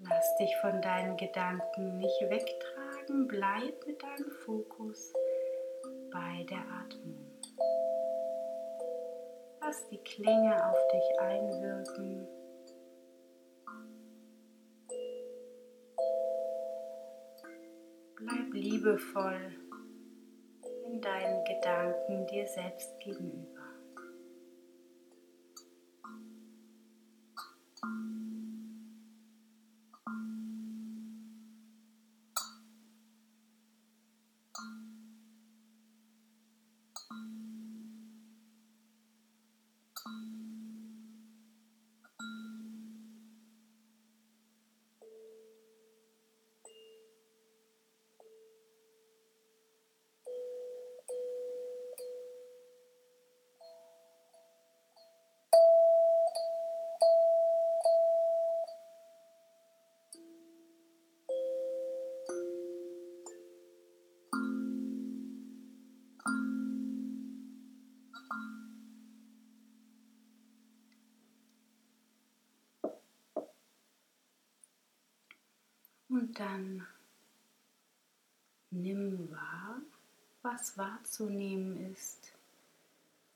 Lass 0.03 0.37
dich 0.37 0.57
von 0.61 0.81
deinen 0.81 1.17
Gedanken 1.17 1.99
nicht 1.99 2.21
wegtragen. 2.23 2.90
Bleib 3.13 3.87
mit 3.89 4.01
deinem 4.01 4.31
Fokus 4.45 5.13
bei 6.13 6.47
der 6.49 6.61
Atmung. 6.61 7.27
Lass 9.61 9.89
die 9.89 9.99
Klänge 9.99 10.65
auf 10.65 10.79
dich 10.93 11.21
einwirken. 11.21 12.29
Bleib 18.15 18.53
liebevoll 18.53 19.55
in 20.87 21.01
deinen 21.01 21.45
Gedanken 21.45 22.29
dir 22.29 22.47
selbst 22.47 22.97
gegenüber. 23.01 23.60
Und 76.21 76.39
dann 76.39 76.87
nimm 78.71 79.31
wahr, 79.31 79.81
was 80.43 80.77
wahrzunehmen 80.77 81.91
ist. 81.93 82.35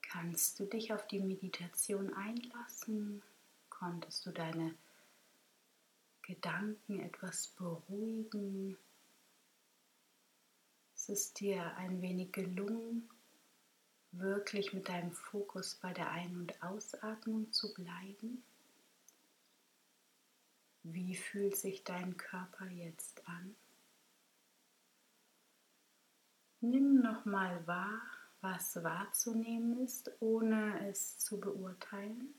Kannst 0.02 0.60
du 0.60 0.66
dich 0.66 0.92
auf 0.92 1.06
die 1.06 1.20
Meditation 1.20 2.12
einlassen? 2.12 3.22
Konntest 3.70 4.26
du 4.26 4.32
deine 4.32 4.74
Gedanken 6.20 7.00
etwas 7.00 7.46
beruhigen? 7.56 8.76
Ist 10.94 11.08
es 11.08 11.32
dir 11.32 11.74
ein 11.78 12.02
wenig 12.02 12.32
gelungen, 12.32 13.08
wirklich 14.12 14.74
mit 14.74 14.90
deinem 14.90 15.12
Fokus 15.12 15.74
bei 15.76 15.94
der 15.94 16.10
Ein- 16.10 16.36
und 16.36 16.62
Ausatmung 16.62 17.50
zu 17.50 17.72
bleiben? 17.72 18.44
Wie 20.86 21.16
fühlt 21.16 21.56
sich 21.56 21.82
dein 21.82 22.18
Körper 22.18 22.66
jetzt 22.66 23.26
an? 23.26 23.56
Nimm 26.60 27.00
nochmal 27.00 27.66
wahr, 27.66 28.02
was 28.42 28.82
wahrzunehmen 28.84 29.82
ist, 29.82 30.10
ohne 30.20 30.86
es 30.90 31.18
zu 31.18 31.40
beurteilen. 31.40 32.34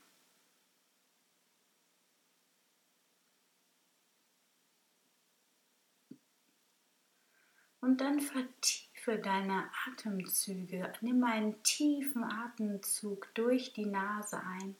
Und 7.80 8.00
dann 8.00 8.20
vertiefe 8.20 9.18
deine 9.18 9.68
Atemzüge. 9.88 10.92
Nimm 11.00 11.24
einen 11.24 11.60
tiefen 11.64 12.22
Atemzug 12.22 13.28
durch 13.34 13.72
die 13.72 13.86
Nase 13.86 14.40
ein 14.40 14.76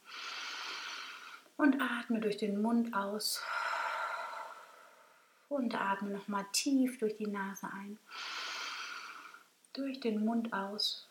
und 1.57 1.81
atme 1.81 2.21
durch 2.21 2.37
den 2.37 2.61
Mund 2.61 2.95
aus. 2.95 3.43
Und 5.49 5.75
atme 5.75 6.11
nochmal 6.11 6.47
tief 6.53 6.99
durch 6.99 7.17
die 7.17 7.29
Nase 7.29 7.69
ein. 7.73 7.99
Durch 9.73 10.01
den 10.01 10.25
Mund 10.25 10.53
aus. 10.53 11.09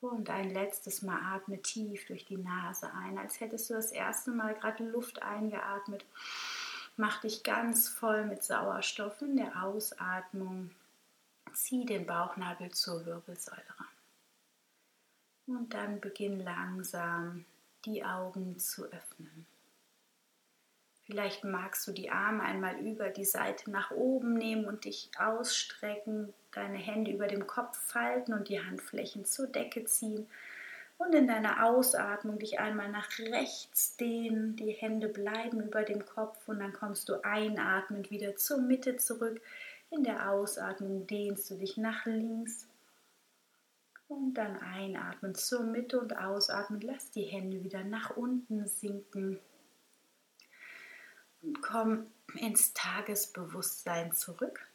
Und 0.00 0.28
ein 0.30 0.50
letztes 0.50 1.02
Mal 1.02 1.18
atme 1.34 1.62
tief 1.62 2.06
durch 2.06 2.24
die 2.24 2.36
Nase 2.36 2.92
ein, 2.92 3.18
als 3.18 3.40
hättest 3.40 3.70
du 3.70 3.74
das 3.74 3.92
erste 3.92 4.32
Mal 4.32 4.54
gerade 4.54 4.84
Luft 4.84 5.22
eingeatmet. 5.22 6.04
Mach 6.96 7.20
dich 7.20 7.42
ganz 7.42 7.88
voll 7.88 8.26
mit 8.26 8.42
Sauerstoff 8.42 9.22
in 9.22 9.36
der 9.36 9.62
Ausatmung. 9.62 10.72
Zieh 11.52 11.84
den 11.86 12.06
Bauchnabel 12.06 12.70
zur 12.72 13.06
Wirbelsäule 13.06 13.62
ran. 13.78 13.86
Und 15.46 15.72
dann 15.72 16.00
beginn 16.00 16.40
langsam 16.40 17.44
die 17.84 18.04
Augen 18.04 18.58
zu 18.58 18.84
öffnen. 18.84 19.46
Vielleicht 21.04 21.44
magst 21.44 21.86
du 21.86 21.92
die 21.92 22.10
Arme 22.10 22.42
einmal 22.42 22.78
über 22.78 23.08
die 23.08 23.24
Seite 23.24 23.70
nach 23.70 23.90
oben 23.90 24.34
nehmen 24.34 24.66
und 24.66 24.84
dich 24.84 25.10
ausstrecken, 25.18 26.32
deine 26.52 26.78
Hände 26.78 27.10
über 27.10 27.26
dem 27.26 27.46
Kopf 27.46 27.76
falten 27.76 28.32
und 28.32 28.48
die 28.48 28.64
Handflächen 28.64 29.24
zur 29.24 29.48
Decke 29.48 29.84
ziehen 29.84 30.28
und 30.98 31.14
in 31.14 31.26
deiner 31.26 31.66
Ausatmung 31.66 32.38
dich 32.38 32.60
einmal 32.60 32.88
nach 32.88 33.18
rechts 33.18 33.96
dehnen. 33.96 34.54
Die 34.56 34.70
Hände 34.70 35.08
bleiben 35.08 35.60
über 35.60 35.82
dem 35.82 36.06
Kopf 36.06 36.46
und 36.46 36.60
dann 36.60 36.72
kommst 36.72 37.08
du 37.08 37.24
einatmend 37.24 38.10
wieder 38.10 38.36
zur 38.36 38.58
Mitte 38.58 38.96
zurück. 38.96 39.40
In 39.90 40.04
der 40.04 40.30
Ausatmung 40.30 41.06
dehnst 41.06 41.50
du 41.50 41.56
dich 41.56 41.76
nach 41.76 42.06
links 42.06 42.68
und 44.12 44.34
dann 44.34 44.58
einatmen 44.58 45.34
zur 45.34 45.62
Mitte 45.62 46.00
und 46.00 46.16
ausatmen. 46.16 46.80
Lass 46.80 47.10
die 47.10 47.24
Hände 47.24 47.62
wieder 47.64 47.84
nach 47.84 48.16
unten 48.16 48.66
sinken. 48.66 49.38
Und 51.42 51.60
komm 51.62 52.06
ins 52.34 52.72
Tagesbewusstsein 52.72 54.12
zurück. 54.12 54.66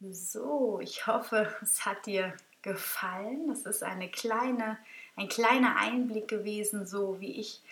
So, 0.00 0.80
ich 0.80 1.06
hoffe, 1.06 1.54
es 1.62 1.84
hat 1.86 2.06
dir 2.06 2.34
gefallen. 2.62 3.48
Das 3.48 3.62
ist 3.62 3.82
eine 3.82 4.08
kleine, 4.08 4.78
ein 5.16 5.28
kleiner 5.28 5.76
Einblick 5.76 6.28
gewesen, 6.28 6.86
so 6.86 7.20
wie 7.20 7.40
ich 7.40 7.62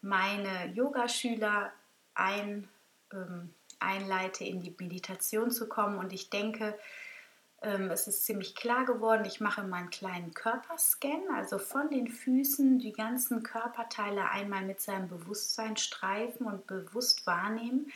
meine 0.00 0.72
Yogaschüler 0.74 1.72
ein, 2.14 2.68
ähm, 3.12 3.54
einleite, 3.78 4.44
in 4.44 4.60
die 4.60 4.74
Meditation 4.78 5.50
zu 5.50 5.68
kommen. 5.68 5.98
Und 5.98 6.12
ich 6.12 6.30
denke, 6.30 6.78
ähm, 7.62 7.90
es 7.90 8.08
ist 8.08 8.24
ziemlich 8.24 8.54
klar 8.54 8.84
geworden, 8.84 9.24
ich 9.24 9.40
mache 9.40 9.62
meinen 9.62 9.90
kleinen 9.90 10.34
Körperscan, 10.34 11.22
also 11.34 11.58
von 11.58 11.88
den 11.90 12.08
Füßen 12.08 12.78
die 12.78 12.92
ganzen 12.92 13.42
Körperteile 13.42 14.28
einmal 14.30 14.64
mit 14.64 14.80
seinem 14.80 15.08
Bewusstsein 15.08 15.76
streifen 15.76 16.46
und 16.46 16.66
bewusst 16.66 17.26
wahrnehmen, 17.26 17.92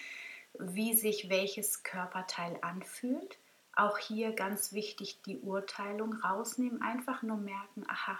wie 0.58 0.96
sich 0.96 1.28
welches 1.28 1.82
Körperteil 1.82 2.58
anfühlt. 2.62 3.38
Auch 3.74 3.98
hier 3.98 4.32
ganz 4.32 4.72
wichtig 4.72 5.20
die 5.26 5.40
Urteilung 5.40 6.14
rausnehmen, 6.14 6.80
einfach 6.80 7.22
nur 7.22 7.36
merken, 7.36 7.84
aha, 7.88 8.18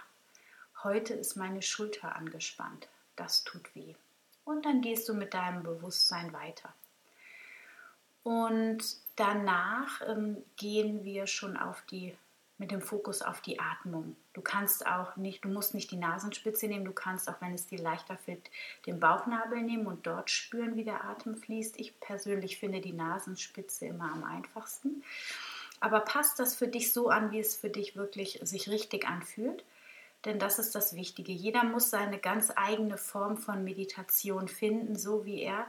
heute 0.83 1.13
ist 1.13 1.35
meine 1.35 1.61
Schulter 1.61 2.15
angespannt, 2.15 2.89
das 3.15 3.43
tut 3.43 3.73
weh. 3.73 3.95
Und 4.43 4.65
dann 4.65 4.81
gehst 4.81 5.09
du 5.09 5.13
mit 5.13 5.33
deinem 5.33 5.63
Bewusstsein 5.63 6.31
weiter. 6.31 6.73
Und 8.23 8.97
danach 9.17 10.01
ähm, 10.07 10.37
gehen 10.55 11.03
wir 11.03 11.27
schon 11.27 11.57
auf 11.57 11.81
die, 11.91 12.15
mit 12.57 12.71
dem 12.71 12.81
Fokus 12.81 13.21
auf 13.21 13.41
die 13.41 13.59
Atmung. 13.59 14.15
Du 14.33 14.41
kannst 14.41 14.87
auch 14.87 15.17
nicht, 15.17 15.43
du 15.43 15.49
musst 15.49 15.73
nicht 15.73 15.91
die 15.91 15.97
Nasenspitze 15.97 16.67
nehmen, 16.67 16.85
du 16.85 16.93
kannst 16.93 17.29
auch, 17.29 17.41
wenn 17.41 17.53
es 17.53 17.67
dir 17.67 17.79
leichter 17.79 18.15
fällt, 18.15 18.49
den 18.85 18.99
Bauchnabel 18.99 19.61
nehmen 19.61 19.87
und 19.87 20.07
dort 20.07 20.29
spüren, 20.29 20.75
wie 20.75 20.85
der 20.85 21.03
Atem 21.03 21.35
fließt. 21.35 21.79
Ich 21.79 21.99
persönlich 21.99 22.57
finde 22.57 22.79
die 22.79 22.93
Nasenspitze 22.93 23.87
immer 23.87 24.11
am 24.11 24.23
einfachsten. 24.23 25.03
Aber 25.79 25.99
passt 25.99 26.39
das 26.39 26.55
für 26.55 26.67
dich 26.67 26.93
so 26.93 27.09
an, 27.09 27.31
wie 27.31 27.39
es 27.39 27.55
für 27.55 27.69
dich 27.69 27.95
wirklich 27.95 28.39
sich 28.43 28.69
richtig 28.69 29.07
anfühlt? 29.07 29.63
Denn 30.25 30.39
das 30.39 30.57
ist 30.57 30.73
das 30.73 30.95
Wichtige. 30.95 31.31
Jeder 31.31 31.63
muss 31.63 31.91
seine 31.91 32.17
ganz 32.17 32.51
eigene 32.55 32.97
Form 32.97 33.37
von 33.37 33.63
Meditation 33.63 34.47
finden, 34.47 34.95
so 34.95 35.25
wie 35.25 35.41
er 35.41 35.67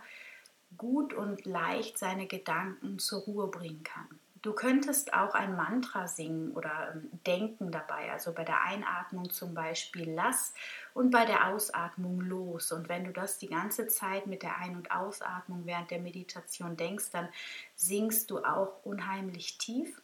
gut 0.76 1.14
und 1.14 1.44
leicht 1.46 1.98
seine 1.98 2.26
Gedanken 2.26 2.98
zur 2.98 3.22
Ruhe 3.22 3.48
bringen 3.48 3.82
kann. 3.82 4.08
Du 4.42 4.52
könntest 4.52 5.14
auch 5.14 5.34
ein 5.34 5.56
Mantra 5.56 6.06
singen 6.06 6.52
oder 6.52 6.92
ähm, 6.94 7.10
denken 7.26 7.72
dabei, 7.72 8.12
also 8.12 8.32
bei 8.32 8.44
der 8.44 8.62
Einatmung 8.62 9.30
zum 9.30 9.52
Beispiel 9.52 10.12
lass 10.12 10.54
und 10.94 11.10
bei 11.10 11.24
der 11.24 11.48
Ausatmung 11.48 12.20
los. 12.20 12.70
Und 12.70 12.88
wenn 12.88 13.04
du 13.04 13.12
das 13.12 13.38
die 13.38 13.48
ganze 13.48 13.88
Zeit 13.88 14.26
mit 14.26 14.42
der 14.42 14.58
Ein- 14.58 14.76
und 14.76 14.92
Ausatmung 14.92 15.66
während 15.66 15.90
der 15.90 16.00
Meditation 16.00 16.76
denkst, 16.76 17.10
dann 17.10 17.28
singst 17.74 18.30
du 18.30 18.38
auch 18.38 18.84
unheimlich 18.84 19.58
tief. 19.58 20.00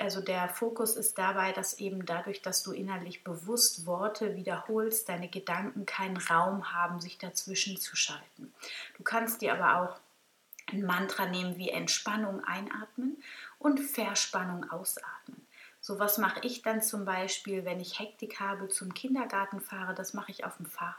Also 0.00 0.20
der 0.20 0.48
Fokus 0.48 0.96
ist 0.96 1.16
dabei, 1.16 1.52
dass 1.52 1.78
eben 1.78 2.04
dadurch, 2.06 2.42
dass 2.42 2.62
du 2.62 2.72
innerlich 2.72 3.22
bewusst 3.22 3.86
Worte 3.86 4.34
wiederholst, 4.34 5.08
deine 5.08 5.28
Gedanken 5.28 5.86
keinen 5.86 6.16
Raum 6.16 6.72
haben, 6.72 7.00
sich 7.00 7.18
dazwischen 7.18 7.76
zu 7.76 7.94
schalten. 7.94 8.52
Du 8.96 9.04
kannst 9.04 9.42
dir 9.42 9.54
aber 9.54 9.80
auch 9.80 10.00
ein 10.72 10.84
Mantra 10.84 11.26
nehmen 11.26 11.56
wie 11.56 11.70
Entspannung 11.70 12.42
einatmen 12.44 13.22
und 13.58 13.78
Verspannung 13.78 14.68
ausatmen. 14.70 15.46
So 15.80 15.98
was 15.98 16.18
mache 16.18 16.40
ich 16.42 16.62
dann 16.62 16.82
zum 16.82 17.04
Beispiel, 17.04 17.64
wenn 17.64 17.78
ich 17.78 17.98
Hektik 17.98 18.40
habe, 18.40 18.68
zum 18.68 18.94
Kindergarten 18.94 19.60
fahre, 19.60 19.94
das 19.94 20.14
mache 20.14 20.30
ich 20.30 20.44
auf 20.44 20.56
dem 20.56 20.66
Fahrrad. 20.66 20.96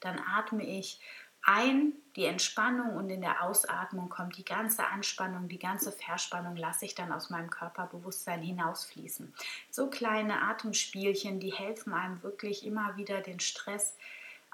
Dann 0.00 0.18
atme 0.18 0.64
ich 0.64 1.00
ein, 1.42 1.92
die 2.16 2.24
Entspannung 2.24 2.96
und 2.96 3.10
in 3.10 3.20
der 3.20 3.44
Ausatmung 3.44 4.08
kommt 4.08 4.36
die 4.36 4.44
ganze 4.44 4.86
Anspannung, 4.86 5.48
die 5.48 5.58
ganze 5.58 5.92
Verspannung 5.92 6.56
lasse 6.56 6.84
ich 6.84 6.94
dann 6.94 7.12
aus 7.12 7.30
meinem 7.30 7.50
Körperbewusstsein 7.50 8.42
hinausfließen. 8.42 9.32
So 9.70 9.88
kleine 9.88 10.42
Atemspielchen, 10.42 11.40
die 11.40 11.52
helfen 11.52 11.92
einem 11.92 12.22
wirklich 12.22 12.66
immer 12.66 12.96
wieder 12.96 13.20
den 13.20 13.40
Stress 13.40 13.96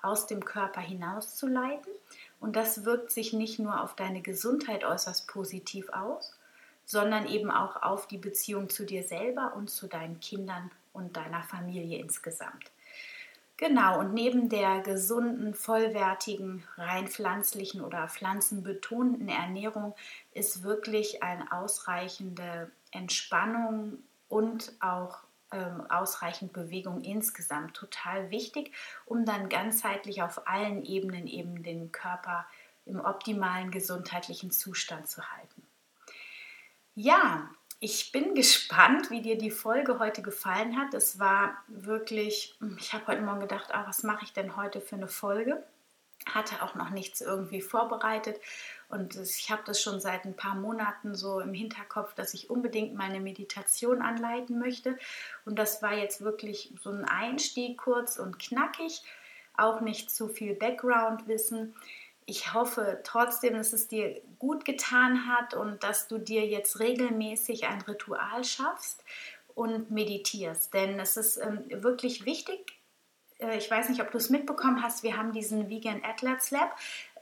aus 0.03 0.27
dem 0.27 0.45
Körper 0.45 0.83
hinauszuleiten 0.83 1.93
und 2.39 2.57
das 2.57 2.85
wirkt 2.85 3.11
sich 3.11 3.33
nicht 3.33 3.59
nur 3.59 3.83
auf 3.83 3.97
deine 3.97 4.21
Gesundheit 4.21 4.85
äußerst 4.85 5.27
positiv 5.27 5.89
aus, 5.89 6.39
sondern 6.85 7.27
eben 7.27 7.51
auch 7.51 7.83
auf 7.83 8.07
die 8.07 8.19
Beziehung 8.19 8.69
zu 8.69 8.85
dir 8.85 9.03
selber 9.03 9.55
und 9.57 9.71
zu 9.71 9.87
deinen 9.87 10.21
Kindern 10.21 10.71
und 10.93 11.17
deiner 11.17 11.43
Familie 11.43 11.99
insgesamt. 11.99 12.71
Genau, 13.57 14.01
und 14.01 14.15
neben 14.15 14.49
der 14.49 14.81
gesunden, 14.81 15.55
vollwertigen, 15.55 16.65
rein 16.77 17.07
pflanzlichen 17.07 17.83
oder 17.83 18.09
pflanzenbetonten 18.09 19.29
Ernährung 19.29 19.95
ist 20.33 20.65
wirklich 20.65 21.23
eine 21.23 21.53
ausreichende 21.53 22.71
Entspannung 22.91 23.99
und 24.29 24.73
auch 24.81 25.19
ähm, 25.53 25.89
ausreichend 25.89 26.53
Bewegung 26.53 27.03
insgesamt 27.03 27.75
total 27.75 28.31
wichtig, 28.33 28.73
um 29.07 29.25
dann 29.25 29.49
ganzheitlich 29.49 30.23
auf 30.23 30.49
allen 30.49 30.85
Ebenen 30.85 31.29
eben 31.29 31.63
den 31.63 31.93
Körper 31.93 32.47
im 32.87 32.99
optimalen 32.99 33.71
gesundheitlichen 33.71 34.51
Zustand 34.51 35.09
zu 35.09 35.23
halten. 35.31 35.63
Ja, 36.97 37.49
ich 37.85 38.13
bin 38.13 38.35
gespannt, 38.35 39.11
wie 39.11 39.21
dir 39.21 39.37
die 39.37 39.51
Folge 39.51 39.99
heute 39.99 40.23
gefallen 40.23 40.79
hat. 40.79 40.95
Es 40.95 41.19
war 41.19 41.63
wirklich, 41.69 42.57
ich 42.79 42.95
habe 42.95 43.09
heute 43.09 43.21
Morgen 43.21 43.41
gedacht, 43.41 43.75
ah, 43.75 43.85
was 43.87 44.03
mache 44.03 44.25
ich 44.25 44.33
denn 44.33 44.57
heute 44.57 44.81
für 44.81 44.97
eine 44.97 45.07
Folge? 45.07 45.63
Hatte 46.25 46.63
auch 46.63 46.75
noch 46.75 46.89
nichts 46.89 47.21
irgendwie 47.21 47.61
vorbereitet 47.61 48.41
und 48.89 49.17
ich 49.17 49.51
habe 49.51 49.61
das 49.67 49.83
schon 49.83 50.01
seit 50.01 50.25
ein 50.25 50.35
paar 50.35 50.55
Monaten 50.55 51.15
so 51.15 51.41
im 51.41 51.53
Hinterkopf, 51.53 52.15
dass 52.15 52.33
ich 52.33 52.49
unbedingt 52.49 52.95
meine 52.95 53.21
Meditation 53.21 54.01
anleiten 54.01 54.59
möchte. 54.59 54.99
Und 55.45 55.59
das 55.59 55.83
war 55.83 55.93
jetzt 55.93 56.23
wirklich 56.23 56.73
so 56.83 56.89
ein 56.89 57.05
Einstieg 57.05 57.77
kurz 57.77 58.19
und 58.19 58.39
knackig, 58.39 59.03
auch 59.59 59.83
nicht 59.83 60.11
zu 60.11 60.29
viel 60.29 60.55
Background-Wissen 60.55 61.75
ich 62.27 62.55
hoffe 62.55 63.01
trotzdem, 63.05 63.55
dass 63.55 63.73
es 63.73 63.89
dir 63.89 64.21
gut 64.39 64.65
getan 64.65 65.27
hat 65.27 65.55
und 65.55 65.83
dass 65.83 66.09
du 66.09 66.19
dir 66.19 66.47
jetzt 66.47 66.81
regelmäßig 66.81 67.67
ein 67.67 67.83
Ritual 67.83 68.45
schaffst 68.45 69.05
und 69.55 69.91
meditierst. 69.91 70.73
Denn 70.73 70.99
es 70.99 71.17
ist 71.17 71.37
ähm, 71.37 71.65
wirklich 71.69 72.25
wichtig. 72.25 72.79
Äh, 73.39 73.59
ich 73.59 73.71
weiß 73.71 73.89
nicht, 73.89 74.01
ob 74.01 74.11
du 74.11 74.19
es 74.19 74.31
mitbekommen 74.31 74.83
hast. 74.83 75.03
Wir 75.03 75.17
haben 75.17 75.33
diesen 75.33 75.69
Vegan 75.69 76.03
Athletes 76.05 76.51
Lab. 76.51 76.77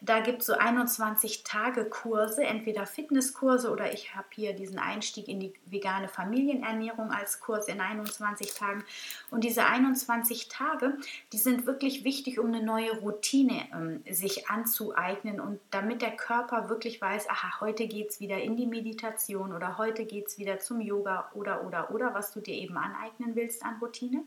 Da 0.05 0.19
gibt 0.19 0.41
es 0.41 0.47
so 0.47 0.55
21 0.55 1.45
Tage 1.45 1.85
Kurse, 1.85 2.43
entweder 2.43 2.87
Fitnesskurse 2.87 3.71
oder 3.71 3.93
ich 3.93 4.17
habe 4.17 4.27
hier 4.33 4.53
diesen 4.53 4.81
Einstieg 4.81 5.29
in 5.29 5.39
die 5.39 5.53
vegane 5.67 6.09
Familienernährung 6.09 7.13
als 7.13 7.39
Kurs 7.39 7.69
in 7.69 7.81
21 7.81 8.53
Tagen. 8.55 8.83
Und 9.31 9.45
diese 9.45 9.65
21 9.65 10.49
Tage, 10.49 10.99
die 11.33 11.39
sind 11.39 11.67
wirklich 11.67 12.03
wichtig, 12.03 12.41
um 12.41 12.49
eine 12.49 12.65
neue 12.65 12.99
Routine 12.99 13.69
ähm, 13.73 14.03
sich 14.11 14.51
anzueignen 14.51 15.39
und 15.41 15.61
damit 15.71 16.03
der 16.03 16.17
Körper 16.17 16.69
wirklich 16.69 17.01
weiß, 17.01 17.31
aha, 17.31 17.61
heute 17.61 17.87
geht 17.87 18.11
es 18.11 18.19
wieder 18.19 18.39
in 18.39 18.57
die 18.57 18.67
Meditation 18.67 19.53
oder 19.53 19.79
heute 19.79 20.05
geht 20.05 20.27
es 20.27 20.37
wieder 20.37 20.59
zum 20.59 20.81
Yoga 20.81 21.31
oder, 21.35 21.65
oder, 21.65 21.93
oder, 21.93 22.13
was 22.13 22.33
du 22.33 22.41
dir 22.41 22.55
eben 22.55 22.77
aneignen 22.77 23.37
willst 23.37 23.65
an 23.65 23.77
Routine. 23.81 24.25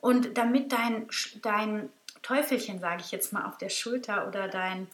Und 0.00 0.38
damit 0.38 0.72
dein, 0.72 1.08
dein 1.42 1.90
Teufelchen, 2.22 2.78
sage 2.78 3.02
ich 3.02 3.10
jetzt 3.10 3.32
mal, 3.32 3.44
auf 3.44 3.58
der 3.58 3.68
Schulter 3.68 4.28
oder 4.28 4.48
dein, 4.48 4.88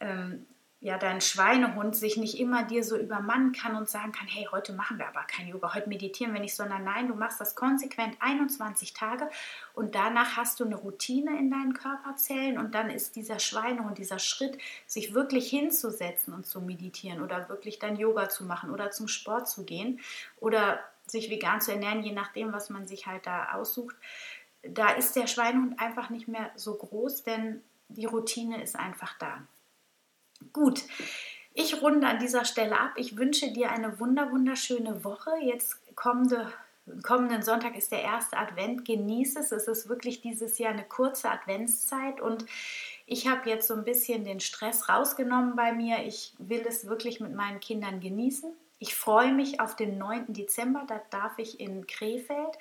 ähm, 0.00 0.46
ja, 0.80 0.98
dein 0.98 1.22
Schweinehund 1.22 1.96
sich 1.96 2.18
nicht 2.18 2.38
immer 2.38 2.64
dir 2.64 2.84
so 2.84 2.98
übermannen 2.98 3.52
kann 3.52 3.74
und 3.74 3.88
sagen 3.88 4.12
kann, 4.12 4.26
hey, 4.26 4.46
heute 4.52 4.74
machen 4.74 4.98
wir 4.98 5.08
aber 5.08 5.22
kein 5.22 5.48
Yoga, 5.48 5.74
heute 5.74 5.88
meditieren 5.88 6.34
wir 6.34 6.40
nicht, 6.40 6.54
sondern 6.54 6.84
nein, 6.84 7.08
du 7.08 7.14
machst 7.14 7.40
das 7.40 7.54
konsequent 7.54 8.16
21 8.20 8.92
Tage 8.92 9.30
und 9.72 9.94
danach 9.94 10.36
hast 10.36 10.60
du 10.60 10.64
eine 10.66 10.76
Routine 10.76 11.38
in 11.38 11.50
deinen 11.50 11.72
Körperzellen 11.72 12.58
und 12.58 12.74
dann 12.74 12.90
ist 12.90 13.16
dieser 13.16 13.38
Schweinehund, 13.38 13.96
dieser 13.96 14.18
Schritt, 14.18 14.58
sich 14.86 15.14
wirklich 15.14 15.48
hinzusetzen 15.48 16.34
und 16.34 16.44
zu 16.44 16.60
meditieren 16.60 17.22
oder 17.22 17.48
wirklich 17.48 17.78
dann 17.78 17.96
Yoga 17.96 18.28
zu 18.28 18.44
machen 18.44 18.70
oder 18.70 18.90
zum 18.90 19.08
Sport 19.08 19.48
zu 19.48 19.64
gehen 19.64 20.00
oder 20.38 20.80
sich 21.06 21.30
vegan 21.30 21.60
zu 21.60 21.72
ernähren, 21.72 22.02
je 22.02 22.12
nachdem, 22.12 22.52
was 22.52 22.70
man 22.70 22.86
sich 22.86 23.06
halt 23.06 23.26
da 23.26 23.52
aussucht, 23.52 23.96
da 24.68 24.90
ist 24.92 25.16
der 25.16 25.26
Schweinehund 25.26 25.78
einfach 25.78 26.10
nicht 26.10 26.28
mehr 26.28 26.50
so 26.56 26.74
groß, 26.74 27.22
denn 27.24 27.62
die 27.88 28.06
Routine 28.06 28.62
ist 28.62 28.76
einfach 28.76 29.16
da. 29.18 29.46
Gut, 30.52 30.82
ich 31.52 31.80
runde 31.82 32.06
an 32.06 32.18
dieser 32.18 32.44
Stelle 32.44 32.78
ab. 32.78 32.92
Ich 32.96 33.16
wünsche 33.16 33.52
dir 33.52 33.70
eine 33.70 34.00
wunder 34.00 34.30
wunderschöne 34.32 35.04
Woche. 35.04 35.30
Jetzt 35.40 35.78
kommende, 35.94 36.52
kommenden 37.02 37.42
Sonntag 37.42 37.76
ist 37.76 37.92
der 37.92 38.02
erste 38.02 38.36
Advent. 38.36 38.84
Genieße 38.84 39.38
es. 39.38 39.52
Es 39.52 39.68
ist 39.68 39.88
wirklich 39.88 40.20
dieses 40.20 40.58
Jahr 40.58 40.72
eine 40.72 40.84
kurze 40.84 41.30
Adventszeit 41.30 42.20
und 42.20 42.44
ich 43.06 43.28
habe 43.28 43.48
jetzt 43.48 43.68
so 43.68 43.74
ein 43.74 43.84
bisschen 43.84 44.24
den 44.24 44.40
Stress 44.40 44.88
rausgenommen 44.88 45.56
bei 45.56 45.72
mir. 45.72 46.04
Ich 46.04 46.34
will 46.38 46.64
es 46.66 46.88
wirklich 46.88 47.20
mit 47.20 47.34
meinen 47.34 47.60
Kindern 47.60 48.00
genießen. 48.00 48.50
Ich 48.78 48.94
freue 48.94 49.32
mich 49.32 49.60
auf 49.60 49.76
den 49.76 49.98
9. 49.98 50.32
Dezember. 50.32 50.84
Da 50.88 51.00
darf 51.10 51.38
ich 51.38 51.60
in 51.60 51.86
Krefeld 51.86 52.58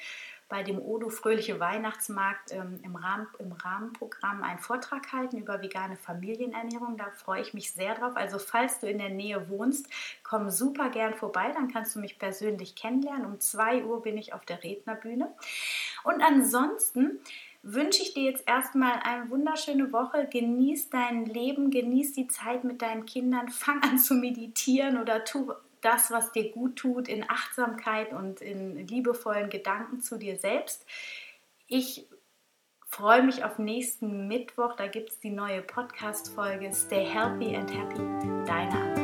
bei 0.54 0.62
dem 0.62 0.80
Odo 0.80 1.10
Fröhliche 1.10 1.60
Weihnachtsmarkt 1.60 2.52
ähm, 2.52 2.80
im, 2.84 2.96
Rahmen, 2.96 3.26
im 3.40 3.54
Rahmenprogramm 3.54 4.44
einen 4.44 4.60
Vortrag 4.60 5.12
halten 5.12 5.40
über 5.40 5.64
vegane 5.64 5.98
Familienernährung. 5.98 6.96
Da 6.96 7.10
freue 7.10 7.42
ich 7.42 7.56
mich 7.56 7.72
sehr 7.72 7.96
drauf. 7.96 8.16
Also 8.16 8.38
falls 8.38 8.80
du 8.80 8.88
in 8.88 9.00
der 9.00 9.10
Nähe 9.10 9.50
wohnst, 9.50 9.88
komm 10.22 10.52
super 10.52 10.92
gern 10.92 11.16
vorbei. 11.16 11.52
Dann 11.56 11.72
kannst 11.72 11.96
du 11.96 12.00
mich 12.00 12.20
persönlich 12.20 12.76
kennenlernen. 12.76 13.26
Um 13.26 13.40
2 13.40 13.84
Uhr 13.86 14.04
bin 14.04 14.16
ich 14.16 14.36
auf 14.36 14.46
der 14.46 14.64
Rednerbühne. 14.64 15.34
Und 16.04 16.22
ansonsten 16.22 17.20
wünsche 17.64 18.04
ich 18.04 18.14
dir 18.14 18.30
jetzt 18.30 18.48
erstmal 18.48 19.00
eine 19.00 19.32
wunderschöne 19.32 19.92
Woche. 19.92 20.28
Genieß 20.30 20.92
dein 20.92 21.26
Leben, 21.26 21.72
genieß 21.72 22.14
die 22.14 22.28
Zeit 22.28 22.64
mit 22.64 22.84
deinen 22.84 23.08
Kindern, 23.08 23.50
fang 23.50 23.82
an 23.82 23.98
zu 23.98 24.14
meditieren 24.14 25.02
oder 25.02 25.24
tu 25.24 25.52
das, 25.84 26.12
was 26.12 26.32
dir 26.32 26.52
gut 26.52 26.78
tut, 26.78 27.08
in 27.08 27.30
Achtsamkeit 27.30 28.14
und 28.14 28.42
in 28.42 28.88
liebevollen 28.88 29.50
Gedanken 29.50 30.02
zu 30.02 30.18
dir 30.18 30.38
selbst. 30.38 30.86
Ich 31.68 32.08
freue 32.88 33.24
mich 33.24 33.44
auf 33.44 33.60
nächsten 33.60 34.28
Mittwoch. 34.28 34.76
Da 34.76 34.88
gibt 34.88 35.10
es 35.10 35.20
die 35.20 35.32
neue 35.32 35.62
Podcast-Folge 35.62 36.72
Stay 36.74 37.06
Healthy 37.06 37.56
and 37.56 37.72
Happy. 37.72 37.98
Deine 38.46 38.72
Anna. 38.72 39.04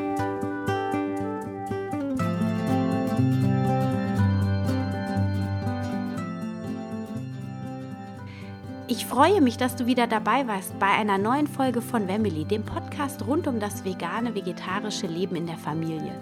Ich 8.87 9.05
freue 9.05 9.39
mich, 9.39 9.57
dass 9.57 9.75
du 9.75 9.85
wieder 9.85 10.07
dabei 10.07 10.47
warst 10.47 10.79
bei 10.79 10.87
einer 10.87 11.19
neuen 11.19 11.45
Folge 11.45 11.79
von 11.81 12.07
Family, 12.07 12.43
dem 12.43 12.63
Podcast 12.63 13.25
rund 13.27 13.45
um 13.45 13.59
das 13.59 13.85
vegane, 13.85 14.33
vegetarische 14.33 15.05
Leben 15.05 15.35
in 15.35 15.45
der 15.45 15.57
Familie. 15.57 16.19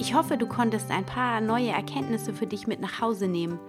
Ich 0.00 0.14
hoffe, 0.14 0.38
du 0.38 0.46
konntest 0.46 0.90
ein 0.90 1.04
paar 1.04 1.42
neue 1.42 1.68
Erkenntnisse 1.68 2.32
für 2.32 2.46
dich 2.46 2.66
mit 2.66 2.80
nach 2.80 3.02
Hause 3.02 3.28
nehmen. 3.28 3.60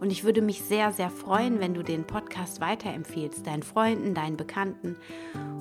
Und 0.00 0.10
ich 0.10 0.24
würde 0.24 0.42
mich 0.42 0.60
sehr, 0.62 0.92
sehr 0.92 1.10
freuen, 1.10 1.60
wenn 1.60 1.74
du 1.74 1.84
den 1.84 2.04
Podcast 2.04 2.60
weiterempfehlst, 2.60 3.46
deinen 3.46 3.62
Freunden, 3.62 4.12
deinen 4.12 4.36
Bekannten 4.36 4.96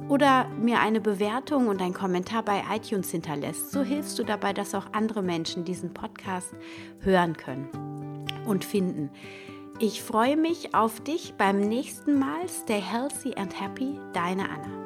oder 0.09 0.49
mir 0.59 0.79
eine 0.79 0.99
Bewertung 0.99 1.67
und 1.67 1.79
einen 1.79 1.93
Kommentar 1.93 2.41
bei 2.41 2.63
iTunes 2.75 3.11
hinterlässt. 3.11 3.71
So 3.71 3.83
hilfst 3.83 4.17
du 4.17 4.23
dabei, 4.23 4.51
dass 4.51 4.73
auch 4.73 4.87
andere 4.93 5.21
Menschen 5.21 5.63
diesen 5.63 5.93
Podcast 5.93 6.55
hören 7.01 7.37
können 7.37 8.25
und 8.47 8.65
finden. 8.65 9.11
Ich 9.79 10.01
freue 10.01 10.37
mich 10.37 10.73
auf 10.73 11.01
dich 11.01 11.35
beim 11.37 11.59
nächsten 11.59 12.17
Mal. 12.17 12.49
Stay 12.49 12.81
healthy 12.81 13.35
and 13.35 13.61
happy, 13.61 13.99
deine 14.13 14.49
Anna. 14.49 14.84